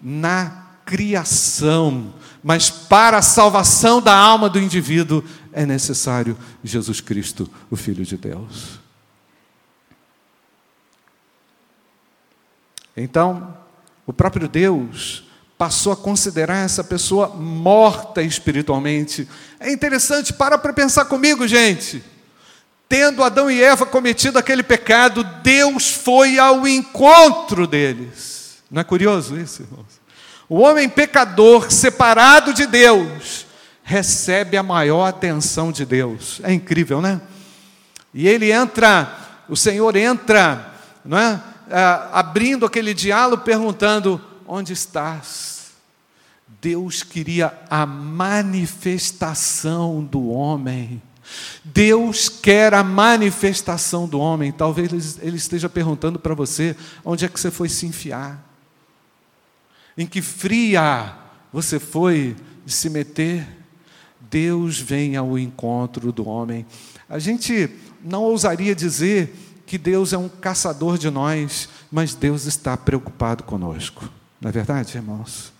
na 0.01 0.70
criação, 0.91 2.13
mas 2.43 2.69
para 2.69 3.19
a 3.19 3.23
salvação 3.23 4.03
da 4.03 4.13
alma 4.13 4.51
do 4.51 4.59
indivíduo 4.59 5.23
é 5.53 5.65
necessário 5.65 6.37
Jesus 6.65 7.01
Cristo, 7.01 7.49
o 7.71 7.77
Filho 7.77 8.05
de 8.05 8.17
Deus. 8.17 8.81
Então, 12.97 13.57
o 14.05 14.13
próprio 14.13 14.49
Deus 14.49 15.23
passou 15.57 15.93
a 15.93 15.97
considerar 15.97 16.57
essa 16.65 16.83
pessoa 16.83 17.29
morta 17.29 18.21
espiritualmente. 18.21 19.29
É 19.61 19.71
interessante, 19.71 20.33
para 20.33 20.59
para 20.59 20.73
pensar 20.73 21.05
comigo, 21.05 21.47
gente. 21.47 22.03
Tendo 22.89 23.23
Adão 23.23 23.49
e 23.49 23.63
Eva 23.63 23.87
cometido 23.87 24.41
aquele 24.41 24.65
pecado, 24.65 25.23
Deus 25.45 25.89
foi 25.89 26.37
ao 26.37 26.67
encontro 26.67 27.65
deles. 27.65 28.40
Não 28.71 28.81
é 28.81 28.85
curioso 28.85 29.39
isso, 29.39 29.63
irmãos? 29.63 30.01
O 30.49 30.61
homem 30.61 30.89
pecador, 30.89 31.71
separado 31.71 32.53
de 32.53 32.67
Deus, 32.67 33.47
recebe 33.83 34.57
a 34.57 34.63
maior 34.63 35.07
atenção 35.07 35.73
de 35.73 35.85
Deus. 35.85 36.41
É 36.45 36.53
incrível, 36.53 37.01
né? 37.01 37.21
E 38.13 38.29
ele 38.29 38.51
entra, 38.51 39.17
o 39.49 39.57
Senhor 39.57 39.95
entra, 39.97 40.75
não 41.05 41.19
é? 41.19 41.41
Ah, 41.71 42.11
abrindo 42.13 42.67
aquele 42.67 42.93
diálogo, 42.93 43.45
perguntando: 43.45 44.21
Onde 44.47 44.73
estás? 44.73 45.61
Deus 46.61 47.03
queria 47.03 47.59
a 47.71 47.87
manifestação 47.87 50.05
do 50.05 50.29
homem. 50.29 51.01
Deus 51.65 52.29
quer 52.29 52.75
a 52.75 52.83
manifestação 52.83 54.09
do 54.09 54.19
homem. 54.19 54.53
Talvez 54.53 55.19
ele 55.23 55.37
esteja 55.37 55.69
perguntando 55.69 56.19
para 56.19 56.35
você: 56.35 56.77
onde 57.05 57.25
é 57.25 57.29
que 57.29 57.39
você 57.39 57.51
foi 57.51 57.69
se 57.69 57.87
enfiar? 57.87 58.50
Em 60.01 60.07
que 60.07 60.23
fria 60.23 61.15
você 61.53 61.79
foi 61.79 62.35
se 62.65 62.89
meter? 62.89 63.47
Deus 64.31 64.79
vem 64.79 65.15
ao 65.15 65.39
encontro 65.39 66.11
do 66.11 66.27
homem. 66.27 66.65
A 67.07 67.19
gente 67.19 67.69
não 68.03 68.23
ousaria 68.23 68.75
dizer 68.75 69.63
que 69.67 69.77
Deus 69.77 70.15
é 70.15 70.17
um 70.17 70.27
caçador 70.27 70.97
de 70.97 71.11
nós, 71.11 71.69
mas 71.93 72.15
Deus 72.15 72.47
está 72.47 72.79
preocupado 72.79 73.45
conosco. 73.45 74.09
Não 74.41 74.49
é 74.49 74.53
verdade, 74.53 74.97
irmãos? 74.97 75.53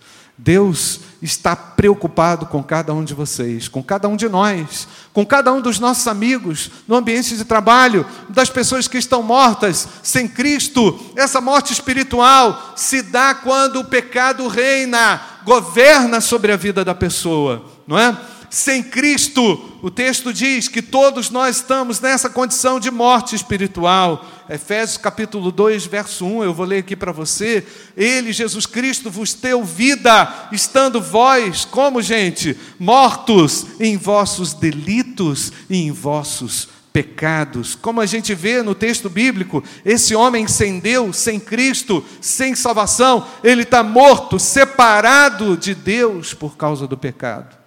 Deus 0.43 1.01
está 1.21 1.55
preocupado 1.55 2.47
com 2.47 2.63
cada 2.63 2.91
um 2.95 3.03
de 3.03 3.13
vocês, 3.13 3.67
com 3.67 3.83
cada 3.83 4.07
um 4.07 4.15
de 4.15 4.27
nós, 4.27 4.87
com 5.13 5.23
cada 5.23 5.53
um 5.53 5.61
dos 5.61 5.79
nossos 5.79 6.07
amigos, 6.07 6.71
no 6.87 6.95
ambiente 6.95 7.37
de 7.37 7.45
trabalho, 7.45 8.03
das 8.27 8.49
pessoas 8.49 8.87
que 8.87 8.97
estão 8.97 9.21
mortas 9.21 9.87
sem 10.01 10.27
Cristo. 10.27 10.99
Essa 11.15 11.39
morte 11.39 11.71
espiritual 11.71 12.73
se 12.75 13.03
dá 13.03 13.35
quando 13.35 13.81
o 13.81 13.85
pecado 13.85 14.47
reina, 14.47 15.21
governa 15.45 16.19
sobre 16.19 16.51
a 16.51 16.57
vida 16.57 16.83
da 16.83 16.95
pessoa, 16.95 17.63
não 17.85 17.99
é? 17.99 18.17
Sem 18.51 18.83
Cristo, 18.83 19.79
o 19.81 19.89
texto 19.89 20.33
diz 20.33 20.67
que 20.67 20.81
todos 20.81 21.29
nós 21.29 21.55
estamos 21.55 22.01
nessa 22.01 22.29
condição 22.29 22.81
de 22.81 22.91
morte 22.91 23.33
espiritual. 23.33 24.25
Efésios 24.49 24.97
capítulo 24.97 25.53
2, 25.53 25.85
verso 25.85 26.25
1, 26.25 26.43
eu 26.43 26.53
vou 26.53 26.65
ler 26.65 26.79
aqui 26.79 26.93
para 26.93 27.13
você. 27.13 27.65
Ele, 27.95 28.33
Jesus 28.33 28.65
Cristo, 28.65 29.09
vos 29.09 29.33
deu 29.33 29.63
vida, 29.63 30.49
estando 30.51 30.99
vós, 30.99 31.63
como 31.63 32.01
gente, 32.01 32.57
mortos 32.77 33.67
em 33.79 33.95
vossos 33.95 34.53
delitos 34.53 35.53
e 35.69 35.77
em 35.77 35.91
vossos 35.93 36.67
pecados. 36.91 37.73
Como 37.73 38.01
a 38.01 38.05
gente 38.05 38.35
vê 38.35 38.61
no 38.61 38.75
texto 38.75 39.09
bíblico, 39.09 39.63
esse 39.85 40.13
homem 40.13 40.45
sem 40.45 40.77
Deus, 40.77 41.15
sem 41.15 41.39
Cristo, 41.39 42.03
sem 42.19 42.53
salvação, 42.53 43.25
ele 43.41 43.61
está 43.61 43.81
morto, 43.81 44.37
separado 44.37 45.55
de 45.55 45.73
Deus 45.73 46.33
por 46.33 46.57
causa 46.57 46.85
do 46.85 46.97
pecado 46.97 47.60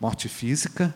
morte 0.00 0.28
física, 0.28 0.94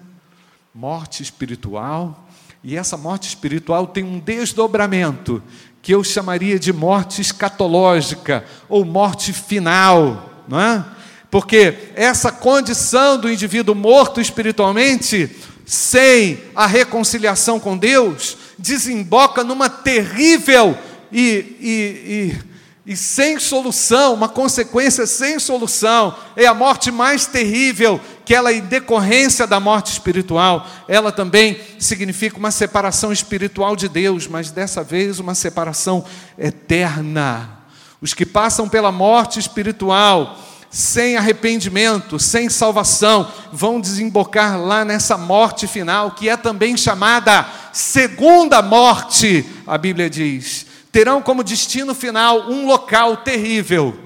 morte 0.74 1.22
espiritual, 1.22 2.28
e 2.62 2.76
essa 2.76 2.96
morte 2.96 3.28
espiritual 3.28 3.86
tem 3.86 4.04
um 4.04 4.18
desdobramento 4.18 5.42
que 5.80 5.94
eu 5.94 6.04
chamaria 6.04 6.58
de 6.58 6.72
morte 6.72 7.22
escatológica 7.22 8.44
ou 8.68 8.84
morte 8.84 9.32
final, 9.32 10.44
não 10.46 10.60
é? 10.60 10.84
Porque 11.30 11.92
essa 11.94 12.30
condição 12.30 13.18
do 13.18 13.30
indivíduo 13.30 13.74
morto 13.74 14.20
espiritualmente, 14.20 15.30
sem 15.64 16.38
a 16.54 16.66
reconciliação 16.66 17.58
com 17.58 17.78
Deus, 17.78 18.36
desemboca 18.58 19.42
numa 19.42 19.70
terrível 19.70 20.76
e, 21.10 21.56
e, 21.60 22.32
e 22.36 22.49
e 22.90 22.96
sem 22.96 23.38
solução, 23.38 24.14
uma 24.14 24.28
consequência 24.28 25.06
sem 25.06 25.38
solução, 25.38 26.12
é 26.34 26.44
a 26.46 26.52
morte 26.52 26.90
mais 26.90 27.24
terrível, 27.24 28.00
que 28.24 28.34
ela 28.34 28.52
em 28.52 28.62
decorrência 28.62 29.46
da 29.46 29.60
morte 29.60 29.92
espiritual, 29.92 30.66
ela 30.88 31.12
também 31.12 31.56
significa 31.78 32.36
uma 32.36 32.50
separação 32.50 33.12
espiritual 33.12 33.76
de 33.76 33.88
Deus, 33.88 34.26
mas 34.26 34.50
dessa 34.50 34.82
vez 34.82 35.20
uma 35.20 35.36
separação 35.36 36.04
eterna. 36.36 37.60
Os 38.02 38.12
que 38.12 38.26
passam 38.26 38.68
pela 38.68 38.90
morte 38.90 39.38
espiritual, 39.38 40.36
sem 40.68 41.16
arrependimento, 41.16 42.18
sem 42.18 42.50
salvação, 42.50 43.30
vão 43.52 43.80
desembocar 43.80 44.60
lá 44.60 44.84
nessa 44.84 45.16
morte 45.16 45.68
final, 45.68 46.10
que 46.10 46.28
é 46.28 46.36
também 46.36 46.76
chamada 46.76 47.46
segunda 47.72 48.60
morte, 48.60 49.46
a 49.64 49.78
Bíblia 49.78 50.10
diz 50.10 50.69
terão 50.92 51.22
como 51.22 51.44
destino 51.44 51.94
final 51.94 52.50
um 52.50 52.66
local 52.66 53.18
terrível. 53.18 53.96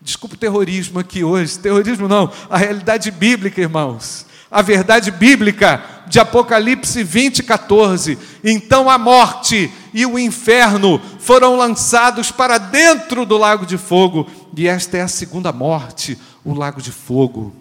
Desculpa 0.00 0.36
o 0.36 0.38
terrorismo 0.38 0.98
aqui 0.98 1.24
hoje, 1.24 1.58
terrorismo 1.58 2.08
não, 2.08 2.30
a 2.48 2.56
realidade 2.56 3.10
bíblica, 3.10 3.60
irmãos. 3.60 4.26
A 4.50 4.62
verdade 4.62 5.10
bíblica 5.10 5.82
de 6.06 6.18
Apocalipse 6.18 7.04
20, 7.04 7.42
14. 7.42 8.18
Então 8.42 8.88
a 8.88 8.96
morte 8.96 9.70
e 9.92 10.06
o 10.06 10.18
inferno 10.18 11.00
foram 11.18 11.56
lançados 11.56 12.30
para 12.30 12.56
dentro 12.56 13.26
do 13.26 13.36
lago 13.36 13.66
de 13.66 13.76
fogo, 13.76 14.26
e 14.56 14.66
esta 14.66 14.96
é 14.96 15.02
a 15.02 15.08
segunda 15.08 15.52
morte, 15.52 16.18
o 16.44 16.54
lago 16.54 16.80
de 16.80 16.92
fogo. 16.92 17.54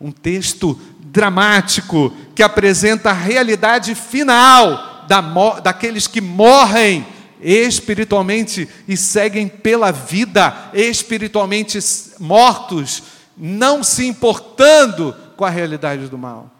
Um 0.00 0.10
texto 0.10 0.78
dramático 1.00 2.12
que 2.34 2.42
apresenta 2.42 3.10
a 3.10 3.14
realidade 3.14 3.94
final 3.94 5.04
da, 5.06 5.20
daqueles 5.60 6.06
que 6.06 6.20
morrem 6.20 7.06
espiritualmente 7.40 8.68
e 8.86 8.96
seguem 8.96 9.48
pela 9.48 9.90
vida 9.90 10.70
espiritualmente 10.72 11.78
mortos, 12.18 13.02
não 13.36 13.82
se 13.82 14.06
importando 14.06 15.14
com 15.36 15.44
a 15.44 15.50
realidade 15.50 16.08
do 16.08 16.18
mal. 16.18 16.50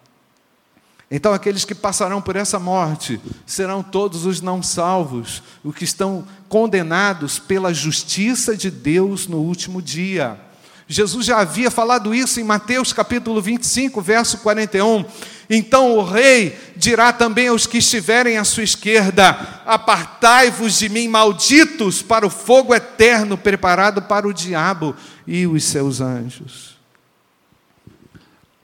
Então, 1.11 1.33
aqueles 1.33 1.65
que 1.65 1.75
passarão 1.75 2.21
por 2.21 2.35
essa 2.35 2.59
morte 2.59 3.21
serão 3.47 3.83
todos 3.83 4.27
os 4.27 4.41
não 4.41 4.63
salvos, 4.63 5.43
os 5.63 5.75
que 5.75 5.85
estão 5.85 6.27
condenados 6.49 7.39
pela 7.39 7.73
justiça 7.73 8.57
de 8.57 8.71
Deus 8.71 9.27
no 9.27 9.37
último 9.39 9.81
dia. 9.81 10.41
Jesus 10.87 11.25
já 11.25 11.39
havia 11.39 11.71
falado 11.71 12.15
isso 12.15 12.41
em 12.41 12.45
Mateus 12.45 12.93
capítulo 12.93 13.41
25, 13.41 14.01
verso 14.03 14.39
41. 14.39 15.05
Então 15.49 15.97
o 15.97 16.05
rei 16.05 16.59
dirá 16.77 17.13
também 17.13 17.49
aos 17.49 17.67
que 17.67 17.79
estiverem 17.79 18.37
à 18.37 18.45
sua 18.45 18.63
esquerda: 18.63 19.31
Apartai-vos 19.65 20.79
de 20.79 20.89
mim, 20.89 21.09
malditos, 21.09 22.03
para 22.03 22.27
o 22.27 22.31
fogo 22.31 22.75
eterno 22.75 23.39
preparado 23.39 24.03
para 24.03 24.29
o 24.29 24.33
diabo 24.33 24.95
e 25.27 25.47
os 25.47 25.65
seus 25.65 26.01
anjos. 26.01 26.77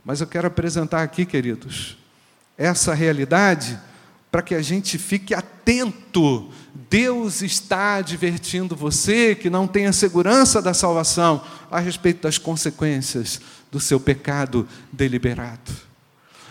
Mas 0.05 0.21
eu 0.21 0.27
quero 0.27 0.47
apresentar 0.47 1.03
aqui, 1.03 1.25
queridos, 1.25 1.97
essa 2.57 2.95
realidade 2.95 3.79
para 4.31 4.43
que 4.43 4.55
a 4.55 4.63
gente 4.63 4.99
fique 4.99 5.35
atento. 5.35 6.51
Deus 6.89 7.43
está 7.43 7.97
advertindo 7.97 8.77
você 8.77 9.35
que 9.35 9.51
não 9.51 9.67
tem 9.67 9.87
a 9.87 9.93
segurança 9.93 10.61
da 10.61 10.75
salvação 10.75 11.43
a 11.71 11.79
respeito 11.79 12.23
das 12.23 12.39
consequências 12.39 13.41
do 13.71 13.81
seu 13.81 14.01
pecado 14.01 14.69
deliberado. 14.93 15.73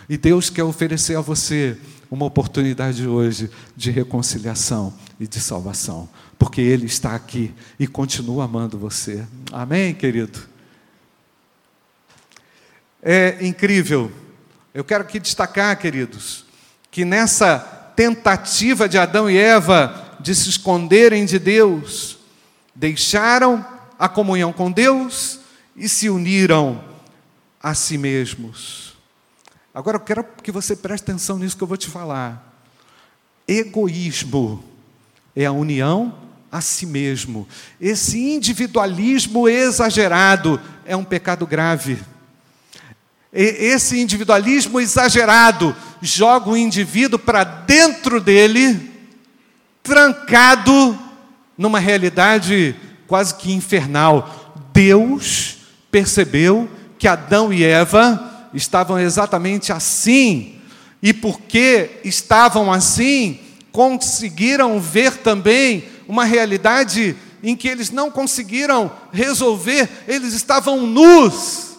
E 0.08 0.16
Deus 0.16 0.50
quer 0.50 0.64
oferecer 0.64 1.16
a 1.16 1.20
você 1.20 1.78
uma 2.10 2.26
oportunidade 2.26 3.06
hoje 3.06 3.50
de 3.76 3.90
reconciliação 3.90 4.92
e 5.20 5.26
de 5.26 5.38
salvação, 5.38 6.08
porque 6.38 6.60
Ele 6.60 6.86
está 6.86 7.14
aqui 7.14 7.54
e 7.78 7.86
continua 7.86 8.44
amando 8.44 8.76
você. 8.76 9.24
Amém, 9.52 9.94
querido? 9.94 10.50
é 13.02 13.38
incrível. 13.40 14.10
Eu 14.72 14.84
quero 14.84 15.02
aqui 15.02 15.18
destacar, 15.18 15.76
queridos, 15.78 16.44
que 16.90 17.04
nessa 17.04 17.58
tentativa 17.94 18.88
de 18.88 18.98
Adão 18.98 19.28
e 19.30 19.36
Eva 19.36 20.16
de 20.20 20.34
se 20.34 20.48
esconderem 20.48 21.24
de 21.24 21.38
Deus, 21.38 22.18
deixaram 22.74 23.64
a 23.98 24.08
comunhão 24.08 24.52
com 24.52 24.70
Deus 24.70 25.40
e 25.76 25.88
se 25.88 26.08
uniram 26.08 26.82
a 27.62 27.74
si 27.74 27.96
mesmos. 27.96 28.96
Agora 29.74 29.96
eu 29.96 30.00
quero 30.00 30.24
que 30.42 30.50
você 30.50 30.74
preste 30.74 31.04
atenção 31.04 31.38
nisso 31.38 31.56
que 31.56 31.62
eu 31.62 31.68
vou 31.68 31.76
te 31.76 31.88
falar. 31.88 32.46
Egoísmo 33.46 34.64
é 35.34 35.46
a 35.46 35.52
união 35.52 36.14
a 36.50 36.60
si 36.60 36.86
mesmo. 36.86 37.46
Esse 37.80 38.18
individualismo 38.18 39.48
exagerado 39.48 40.60
é 40.84 40.96
um 40.96 41.04
pecado 41.04 41.46
grave. 41.46 41.98
Esse 43.32 44.00
individualismo 44.00 44.80
exagerado 44.80 45.74
joga 46.00 46.50
o 46.50 46.56
indivíduo 46.56 47.18
para 47.18 47.44
dentro 47.44 48.20
dele, 48.20 48.90
trancado 49.82 50.98
numa 51.56 51.78
realidade 51.78 52.74
quase 53.06 53.34
que 53.34 53.52
infernal. 53.52 54.54
Deus 54.72 55.58
percebeu 55.90 56.68
que 56.98 57.08
Adão 57.08 57.52
e 57.52 57.64
Eva 57.64 58.48
estavam 58.54 58.98
exatamente 58.98 59.72
assim, 59.72 60.56
e 61.02 61.12
porque 61.12 62.00
estavam 62.04 62.72
assim, 62.72 63.40
conseguiram 63.72 64.80
ver 64.80 65.18
também 65.18 65.84
uma 66.06 66.24
realidade 66.24 67.16
em 67.42 67.56
que 67.56 67.68
eles 67.68 67.90
não 67.90 68.10
conseguiram 68.10 68.90
resolver, 69.12 69.88
eles 70.06 70.34
estavam 70.34 70.86
nus 70.86 71.70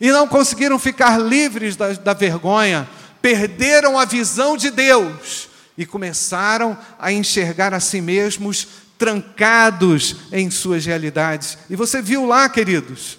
e 0.00 0.10
não 0.12 0.28
conseguiram 0.28 0.78
ficar 0.78 1.18
livres 1.18 1.74
da, 1.74 1.92
da 1.94 2.12
vergonha, 2.12 2.88
perderam 3.28 3.98
a 3.98 4.06
visão 4.06 4.56
de 4.56 4.70
Deus 4.70 5.50
e 5.76 5.84
começaram 5.84 6.78
a 6.98 7.12
enxergar 7.12 7.74
a 7.74 7.80
si 7.80 8.00
mesmos 8.00 8.66
trancados 8.96 10.16
em 10.32 10.50
suas 10.50 10.86
realidades. 10.86 11.58
E 11.68 11.76
você 11.76 12.00
viu 12.00 12.24
lá, 12.24 12.48
queridos, 12.48 13.18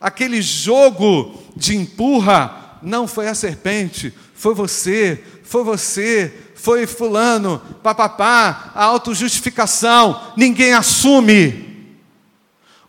aquele 0.00 0.40
jogo 0.40 1.42
de 1.54 1.76
empurra, 1.76 2.78
não 2.82 3.06
foi 3.06 3.28
a 3.28 3.34
serpente, 3.34 4.14
foi 4.34 4.54
você, 4.54 5.22
foi 5.44 5.62
você, 5.62 6.32
foi 6.54 6.86
fulano, 6.86 7.60
papapá, 7.82 8.72
a 8.74 8.84
autojustificação, 8.84 10.32
ninguém 10.38 10.72
assume. 10.72 11.69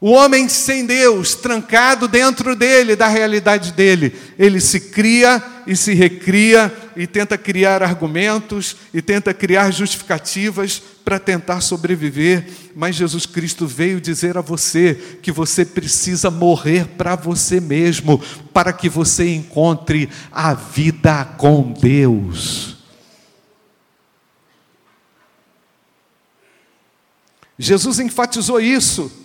O 0.04 0.10
homem 0.14 0.50
sem 0.50 0.84
Deus, 0.84 1.36
trancado 1.36 2.08
dentro 2.08 2.56
dele, 2.56 2.96
da 2.96 3.08
realidade 3.08 3.72
dele, 3.72 4.16
ele 4.36 4.60
se 4.60 4.80
cria 4.80 5.44
e 5.68 5.76
se 5.76 5.94
recria 5.94 6.76
e 6.96 7.06
tenta 7.06 7.38
criar 7.38 7.84
argumentos 7.84 8.78
e 8.92 9.00
tenta 9.00 9.32
criar 9.32 9.70
justificativas 9.70 10.82
para 11.06 11.20
tentar 11.20 11.62
sobreviver, 11.62 12.48
mas 12.76 12.96
Jesus 12.96 13.28
Cristo 13.28 13.68
veio 13.68 14.02
dizer 14.02 14.40
a 14.40 14.42
você 14.42 15.20
que 15.22 15.32
você 15.32 15.64
precisa 15.64 16.32
morrer 16.32 16.88
para 16.98 17.16
você 17.16 17.60
mesmo, 17.60 18.20
para 18.52 18.74
que 18.74 18.90
você 18.90 19.36
encontre 19.36 20.10
a 20.32 20.56
vida 20.56 21.24
com 21.38 21.74
Deus. 21.74 22.76
Jesus 27.56 28.00
enfatizou 28.00 28.60
isso. 28.60 29.21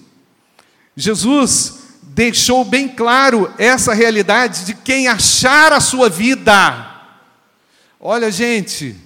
Jesus 0.97 1.75
deixou 2.01 2.65
bem 2.65 2.89
claro 2.89 3.53
essa 3.59 3.93
realidade 3.93 4.65
de 4.65 4.73
quem 4.75 5.07
achar 5.07 5.71
a 5.73 5.81
sua 5.81 6.09
vida. 6.09 6.95
Olha, 8.01 8.31
gente, 8.31 8.97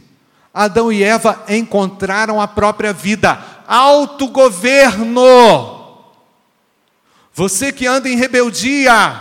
Adão 0.55 0.93
e 0.93 1.03
Eva 1.03 1.45
encontraram 1.49 2.41
a 2.41 2.47
própria 2.47 2.93
vida, 2.93 3.45
autogoverno. 3.67 5.21
Você 7.35 7.73
que 7.73 7.87
anda 7.87 8.09
em 8.09 8.17
rebeldia, 8.17 9.21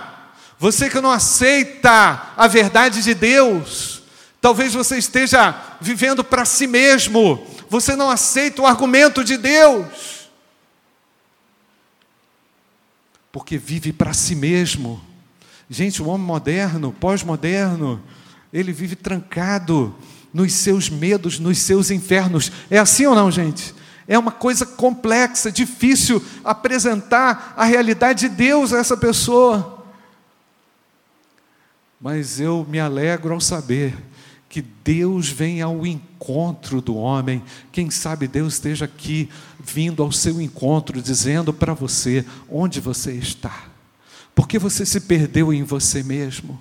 você 0.59 0.89
que 0.89 1.01
não 1.01 1.09
aceita 1.09 2.33
a 2.37 2.47
verdade 2.47 3.01
de 3.01 3.15
Deus, 3.15 4.03
talvez 4.41 4.73
você 4.73 4.97
esteja 4.97 5.55
vivendo 5.81 6.23
para 6.23 6.45
si 6.45 6.67
mesmo, 6.67 7.47
você 7.69 7.95
não 7.95 8.11
aceita 8.11 8.61
o 8.61 8.67
argumento 8.67 9.23
de 9.23 9.37
Deus. 9.37 10.18
Porque 13.31 13.57
vive 13.57 13.93
para 13.93 14.13
si 14.13 14.35
mesmo. 14.35 15.01
Gente, 15.69 16.01
o 16.01 16.07
homem 16.07 16.25
moderno, 16.25 16.91
pós-moderno, 16.91 18.01
ele 18.51 18.71
vive 18.71 18.95
trancado 18.95 19.95
nos 20.33 20.53
seus 20.53 20.89
medos, 20.89 21.39
nos 21.39 21.59
seus 21.59 21.91
infernos. 21.91 22.51
É 22.69 22.79
assim 22.79 23.05
ou 23.05 23.15
não, 23.15 23.29
gente? 23.29 23.73
É 24.07 24.17
uma 24.17 24.31
coisa 24.31 24.65
complexa, 24.65 25.51
difícil 25.51 26.23
apresentar 26.43 27.53
a 27.55 27.63
realidade 27.63 28.27
de 28.27 28.35
Deus 28.35 28.73
a 28.73 28.79
essa 28.79 28.97
pessoa. 28.97 29.85
Mas 32.01 32.39
eu 32.39 32.65
me 32.67 32.79
alegro 32.79 33.33
ao 33.33 33.41
saber 33.41 33.95
que 34.49 34.65
Deus 34.83 35.29
vem 35.29 35.61
ao 35.61 35.85
encontro 35.85 36.81
do 36.81 36.95
homem. 36.95 37.43
Quem 37.71 37.91
sabe 37.91 38.27
Deus 38.27 38.55
esteja 38.55 38.85
aqui, 38.85 39.29
vindo 39.63 40.01
ao 40.01 40.11
seu 40.11 40.41
encontro, 40.41 41.01
dizendo 41.01 41.53
para 41.53 41.75
você 41.75 42.25
onde 42.49 42.79
você 42.79 43.13
está. 43.13 43.65
Porque 44.33 44.57
você 44.57 44.85
se 44.85 45.01
perdeu 45.01 45.53
em 45.53 45.63
você 45.63 46.01
mesmo. 46.01 46.59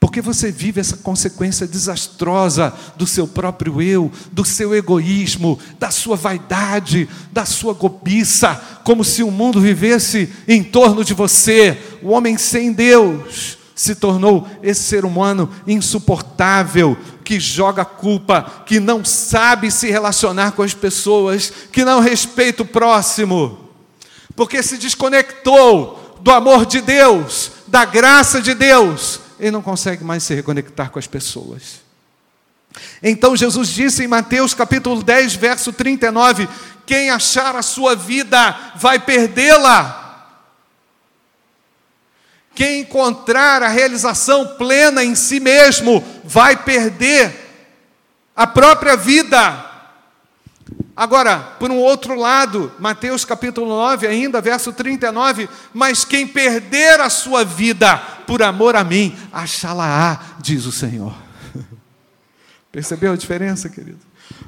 Porque 0.00 0.20
você 0.20 0.50
vive 0.50 0.80
essa 0.80 0.96
consequência 0.96 1.66
desastrosa 1.66 2.72
do 2.96 3.06
seu 3.06 3.26
próprio 3.26 3.80
eu, 3.82 4.10
do 4.32 4.44
seu 4.44 4.74
egoísmo, 4.74 5.58
da 5.78 5.90
sua 5.90 6.16
vaidade, 6.16 7.08
da 7.32 7.44
sua 7.44 7.74
cobiça, 7.74 8.54
como 8.84 9.04
se 9.04 9.22
o 9.22 9.30
mundo 9.30 9.60
vivesse 9.60 10.28
em 10.46 10.62
torno 10.62 11.04
de 11.04 11.14
você, 11.14 11.76
o 12.02 12.10
homem 12.10 12.36
sem 12.36 12.72
Deus 12.72 13.58
se 13.78 13.94
tornou 13.94 14.46
esse 14.60 14.82
ser 14.82 15.04
humano 15.04 15.48
insuportável, 15.64 16.98
que 17.28 17.38
joga 17.38 17.84
culpa, 17.84 18.62
que 18.64 18.80
não 18.80 19.04
sabe 19.04 19.70
se 19.70 19.90
relacionar 19.90 20.52
com 20.52 20.62
as 20.62 20.72
pessoas, 20.72 21.52
que 21.70 21.84
não 21.84 22.00
respeita 22.00 22.62
o 22.62 22.66
próximo, 22.66 23.68
porque 24.34 24.62
se 24.62 24.78
desconectou 24.78 26.18
do 26.22 26.30
amor 26.30 26.64
de 26.64 26.80
Deus, 26.80 27.50
da 27.66 27.84
graça 27.84 28.40
de 28.40 28.54
Deus, 28.54 29.20
e 29.38 29.50
não 29.50 29.60
consegue 29.60 30.02
mais 30.02 30.22
se 30.22 30.34
reconectar 30.34 30.90
com 30.90 30.98
as 30.98 31.06
pessoas. 31.06 31.82
Então 33.02 33.36
Jesus 33.36 33.68
disse 33.68 34.02
em 34.02 34.08
Mateus 34.08 34.54
capítulo 34.54 35.02
10, 35.02 35.34
verso 35.34 35.70
39: 35.70 36.48
Quem 36.86 37.10
achar 37.10 37.54
a 37.54 37.60
sua 37.60 37.94
vida 37.94 38.72
vai 38.76 38.98
perdê-la 38.98 40.07
quem 42.58 42.80
encontrar 42.80 43.62
a 43.62 43.68
realização 43.68 44.44
plena 44.56 45.04
em 45.04 45.14
si 45.14 45.38
mesmo 45.38 46.04
vai 46.24 46.56
perder 46.56 47.32
a 48.34 48.48
própria 48.48 48.96
vida. 48.96 49.64
Agora, 50.96 51.38
por 51.38 51.70
um 51.70 51.76
outro 51.76 52.16
lado, 52.16 52.72
Mateus 52.80 53.24
capítulo 53.24 53.68
9, 53.68 54.08
ainda, 54.08 54.40
verso 54.40 54.72
39, 54.72 55.48
mas 55.72 56.04
quem 56.04 56.26
perder 56.26 56.98
a 56.98 57.08
sua 57.08 57.44
vida 57.44 57.96
por 58.26 58.42
amor 58.42 58.74
a 58.74 58.82
mim, 58.82 59.16
achá-la-á, 59.32 60.18
diz 60.40 60.66
o 60.66 60.72
Senhor. 60.72 61.14
Percebeu 62.72 63.12
a 63.12 63.16
diferença, 63.16 63.68
querido? 63.68 64.00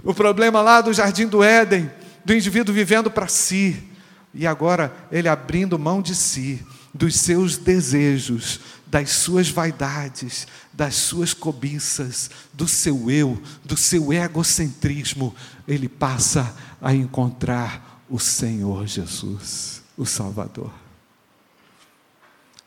O 0.02 0.12
problema 0.12 0.60
lá 0.60 0.80
do 0.80 0.92
jardim 0.92 1.28
do 1.28 1.44
Éden, 1.44 1.88
do 2.24 2.34
indivíduo 2.34 2.74
vivendo 2.74 3.08
para 3.08 3.28
si, 3.28 3.88
e 4.34 4.48
agora 4.48 4.92
ele 5.12 5.28
abrindo 5.28 5.78
mão 5.78 6.02
de 6.02 6.16
si 6.16 6.60
dos 6.92 7.16
seus 7.16 7.56
desejos, 7.56 8.60
das 8.86 9.10
suas 9.10 9.48
vaidades, 9.48 10.46
das 10.72 10.96
suas 10.96 11.32
cobiças, 11.32 12.30
do 12.52 12.66
seu 12.66 13.10
eu, 13.10 13.40
do 13.64 13.76
seu 13.76 14.12
egocentrismo, 14.12 15.34
ele 15.66 15.88
passa 15.88 16.54
a 16.82 16.92
encontrar 16.92 18.02
o 18.08 18.18
Senhor 18.18 18.86
Jesus, 18.86 19.82
o 19.96 20.04
Salvador. 20.04 20.72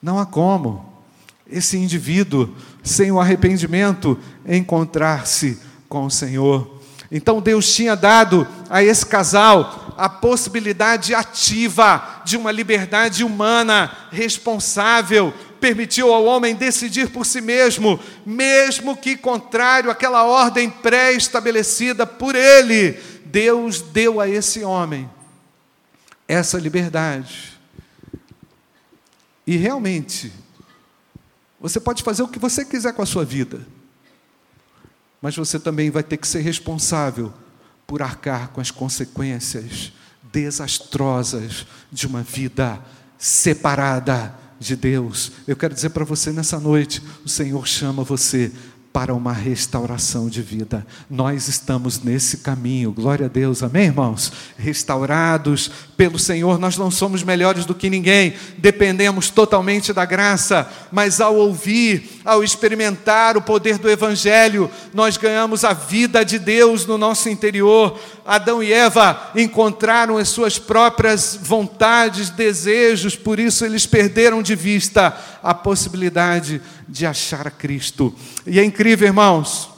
Não 0.02 0.18
há 0.18 0.26
como 0.26 0.94
esse 1.46 1.78
indivíduo, 1.78 2.56
sem 2.82 3.12
o 3.12 3.20
arrependimento, 3.20 4.18
encontrar-se 4.46 5.60
com 5.90 6.06
o 6.06 6.12
Senhor. 6.12 6.82
Então 7.12 7.42
Deus 7.42 7.74
tinha 7.74 7.96
dado 7.96 8.48
a 8.70 8.82
esse 8.82 9.06
casal 9.06 9.83
a 9.98 10.10
possibilidade 10.10 11.14
ativa 11.16 12.22
de 12.26 12.38
uma 12.38 12.52
liberdade 12.52 13.24
humana 13.24 13.92
responsável, 14.12 15.34
permitiu 15.60 16.14
ao 16.14 16.26
homem 16.26 16.56
decidir 16.56 17.10
por 17.10 17.26
si 17.26 17.40
mesmo, 17.40 18.00
mesmo 18.26 18.98
que 18.98 19.16
contrário 19.16 19.90
àquela 19.90 20.24
ordem 20.24 20.70
pré-estabelecida 20.70 22.06
por 22.06 22.36
ele. 22.36 23.00
Deus 23.26 23.82
deu 23.82 24.20
a 24.20 24.28
esse 24.28 24.64
homem 24.64 25.10
essa 26.28 26.58
liberdade. 26.58 27.60
E 29.46 29.58
realmente, 29.58 30.32
Você 31.64 31.80
pode 31.80 32.04
fazer 32.04 32.22
o 32.24 32.28
que 32.28 32.38
você 32.38 32.66
quiser 32.66 32.92
com 32.92 33.02
a 33.02 33.06
sua 33.06 33.24
vida, 33.24 33.66
mas 35.22 35.34
você 35.34 35.58
também 35.58 35.90
vai 35.90 36.04
ter 36.04 36.18
que 36.18 36.28
ser 36.28 36.42
responsável 36.42 37.34
por 37.94 38.02
arcar 38.02 38.48
com 38.48 38.60
as 38.60 38.72
consequências 38.72 39.94
desastrosas 40.32 41.64
de 41.92 42.08
uma 42.08 42.24
vida 42.24 42.80
separada 43.20 44.34
de 44.60 44.76
Deus. 44.76 45.32
Eu 45.48 45.56
quero 45.56 45.76
dizer 45.76 45.92
para 45.92 46.04
você 46.04 46.32
nessa 46.32 46.60
noite: 46.60 47.04
o 47.24 47.30
Senhor 47.30 47.68
chama 47.68 48.04
você 48.04 48.52
para 48.92 49.14
uma 49.14 49.32
restauração 49.32 50.28
de 50.28 50.42
vida. 50.42 50.86
Nós 51.08 51.48
estamos 51.48 52.02
nesse 52.04 52.38
caminho, 52.38 52.92
glória 52.92 53.28
a 53.28 53.30
Deus, 53.30 53.62
amém, 53.62 53.86
irmãos? 53.86 54.32
Restaurados 54.58 55.70
pelo 55.96 56.18
Senhor, 56.18 56.60
nós 56.60 56.78
não 56.78 56.90
somos 56.90 57.24
melhores 57.24 57.66
do 57.66 57.76
que 57.76 57.90
ninguém, 57.90 58.34
dependemos 58.58 59.30
totalmente 59.32 59.94
da 59.94 60.06
graça, 60.06 60.68
mas 60.92 61.22
ao 61.22 61.36
ouvir, 61.36 62.13
ao 62.24 62.44
experimentar 62.44 63.36
o 63.36 63.42
poder 63.42 63.78
do 63.78 63.90
Evangelho, 63.90 64.70
nós 64.94 65.18
ganhamos 65.18 65.64
a 65.64 65.74
vida 65.74 66.24
de 66.24 66.40
Deus 66.40 66.86
no 66.86 66.98
nosso 66.98 67.30
interior. 67.30 68.00
Adão 68.26 68.64
e 68.64 68.72
Eva 68.72 69.32
encontraram 69.36 70.18
as 70.18 70.30
suas 70.30 70.58
próprias 70.58 71.38
vontades, 71.42 72.30
desejos, 72.30 73.16
por 73.16 73.40
isso 73.40 73.66
eles 73.66 73.86
perderam 73.86 74.42
de 74.42 74.56
vista 74.56 75.18
a 75.42 75.54
possibilidade 75.54 76.62
de 76.88 77.06
achar 77.06 77.48
a 77.48 77.52
Cristo. 77.52 78.16
E 78.48 78.60
é 78.60 78.64
incrível, 78.64 79.08
irmãos, 79.08 79.70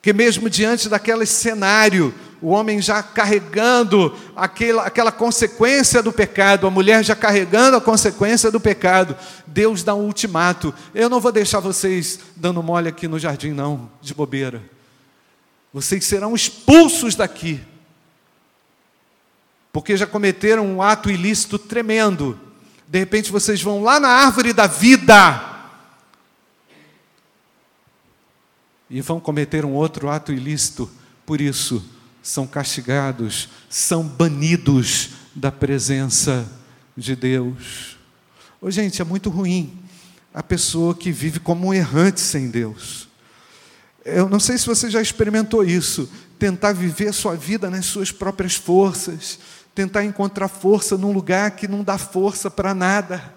que 0.00 0.12
mesmo 0.12 0.48
diante 0.48 0.88
daquele 0.88 1.26
cenário, 1.26 2.14
o 2.42 2.48
homem 2.48 2.80
já 2.80 3.02
carregando 3.02 4.16
aquela, 4.34 4.86
aquela 4.86 5.12
consequência 5.12 6.02
do 6.02 6.12
pecado, 6.12 6.66
a 6.66 6.70
mulher 6.70 7.04
já 7.04 7.14
carregando 7.14 7.76
a 7.76 7.80
consequência 7.80 8.50
do 8.50 8.58
pecado, 8.58 9.16
Deus 9.46 9.82
dá 9.82 9.94
um 9.94 10.06
ultimato. 10.06 10.74
Eu 10.94 11.10
não 11.10 11.20
vou 11.20 11.32
deixar 11.32 11.60
vocês 11.60 12.20
dando 12.34 12.62
mole 12.62 12.88
aqui 12.88 13.06
no 13.06 13.18
jardim, 13.18 13.50
não, 13.50 13.90
de 14.00 14.14
bobeira. 14.14 14.62
Vocês 15.72 16.04
serão 16.04 16.34
expulsos 16.34 17.14
daqui, 17.14 17.60
porque 19.72 19.96
já 19.96 20.06
cometeram 20.06 20.66
um 20.66 20.82
ato 20.82 21.10
ilícito 21.10 21.58
tremendo. 21.58 22.40
De 22.88 22.98
repente 22.98 23.30
vocês 23.30 23.62
vão 23.62 23.82
lá 23.82 24.00
na 24.00 24.08
árvore 24.08 24.52
da 24.52 24.66
vida 24.66 25.46
e 28.88 29.00
vão 29.00 29.20
cometer 29.20 29.64
um 29.64 29.74
outro 29.74 30.08
ato 30.08 30.32
ilícito, 30.32 30.90
por 31.24 31.40
isso 31.40 31.84
são 32.22 32.46
castigados, 32.46 33.48
são 33.68 34.02
banidos 34.04 35.10
da 35.34 35.50
presença 35.50 36.46
de 36.96 37.16
Deus. 37.16 37.96
Ô, 38.60 38.70
gente, 38.70 39.00
é 39.00 39.04
muito 39.04 39.30
ruim 39.30 39.78
a 40.32 40.42
pessoa 40.42 40.94
que 40.94 41.10
vive 41.10 41.40
como 41.40 41.68
um 41.68 41.74
errante 41.74 42.20
sem 42.20 42.50
Deus. 42.50 43.08
Eu 44.04 44.28
não 44.28 44.40
sei 44.40 44.56
se 44.58 44.66
você 44.66 44.90
já 44.90 45.00
experimentou 45.00 45.64
isso, 45.64 46.10
tentar 46.38 46.72
viver 46.72 47.12
sua 47.12 47.34
vida 47.34 47.68
nas 47.68 47.86
suas 47.86 48.10
próprias 48.10 48.54
forças, 48.54 49.38
tentar 49.74 50.04
encontrar 50.04 50.48
força 50.48 50.96
num 50.96 51.12
lugar 51.12 51.52
que 51.52 51.68
não 51.68 51.84
dá 51.84 51.98
força 51.98 52.50
para 52.50 52.74
nada, 52.74 53.34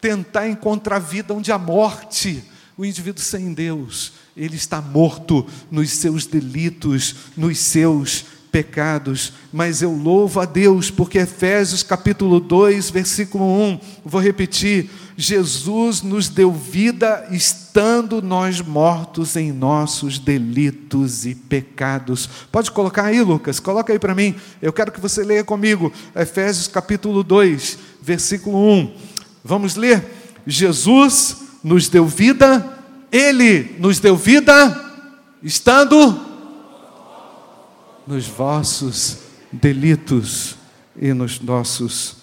tentar 0.00 0.48
encontrar 0.48 0.98
vida 0.98 1.34
onde 1.34 1.52
há 1.52 1.58
morte. 1.58 2.42
O 2.76 2.84
indivíduo 2.84 3.22
sem 3.22 3.52
Deus, 3.52 4.12
ele 4.38 4.56
está 4.56 4.80
morto 4.80 5.44
nos 5.70 5.90
seus 5.90 6.24
delitos, 6.24 7.14
nos 7.36 7.58
seus 7.58 8.24
pecados, 8.52 9.32
mas 9.52 9.82
eu 9.82 9.92
louvo 9.92 10.40
a 10.40 10.44
Deus, 10.44 10.90
porque 10.90 11.18
Efésios 11.18 11.82
capítulo 11.82 12.40
2, 12.40 12.90
versículo 12.90 13.44
1, 13.44 13.80
vou 14.04 14.20
repetir: 14.20 14.88
Jesus 15.16 16.02
nos 16.02 16.28
deu 16.28 16.52
vida 16.52 17.26
estando 17.30 18.22
nós 18.22 18.60
mortos 18.60 19.36
em 19.36 19.52
nossos 19.52 20.18
delitos 20.18 21.26
e 21.26 21.34
pecados. 21.34 22.28
Pode 22.50 22.70
colocar 22.70 23.06
aí, 23.06 23.20
Lucas, 23.20 23.60
coloca 23.60 23.92
aí 23.92 23.98
para 23.98 24.14
mim. 24.14 24.34
Eu 24.62 24.72
quero 24.72 24.92
que 24.92 25.00
você 25.00 25.22
leia 25.24 25.44
comigo, 25.44 25.92
Efésios 26.14 26.68
capítulo 26.68 27.22
2, 27.22 27.78
versículo 28.00 28.58
1. 28.58 28.94
Vamos 29.44 29.74
ler? 29.74 30.04
Jesus 30.46 31.36
nos 31.62 31.88
deu 31.88 32.06
vida 32.06 32.77
ele 33.10 33.76
nos 33.78 33.98
deu 34.00 34.16
vida 34.16 34.84
estando 35.42 36.20
nos 38.06 38.26
vossos 38.26 39.18
delitos 39.52 40.56
e 40.96 41.12
nos 41.12 41.40
nossos 41.40 42.16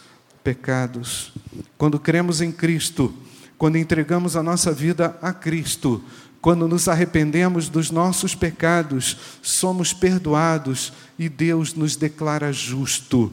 pecados. 0.43 1.31
Quando 1.77 1.99
cremos 1.99 2.41
em 2.41 2.51
Cristo, 2.51 3.13
quando 3.57 3.77
entregamos 3.77 4.35
a 4.35 4.43
nossa 4.43 4.71
vida 4.71 5.17
a 5.21 5.31
Cristo, 5.31 6.03
quando 6.41 6.67
nos 6.67 6.87
arrependemos 6.87 7.69
dos 7.69 7.89
nossos 7.89 8.35
pecados, 8.35 9.17
somos 9.41 9.93
perdoados 9.93 10.93
e 11.17 11.27
Deus 11.27 11.73
nos 11.73 11.95
declara 11.95 12.51
justo. 12.51 13.31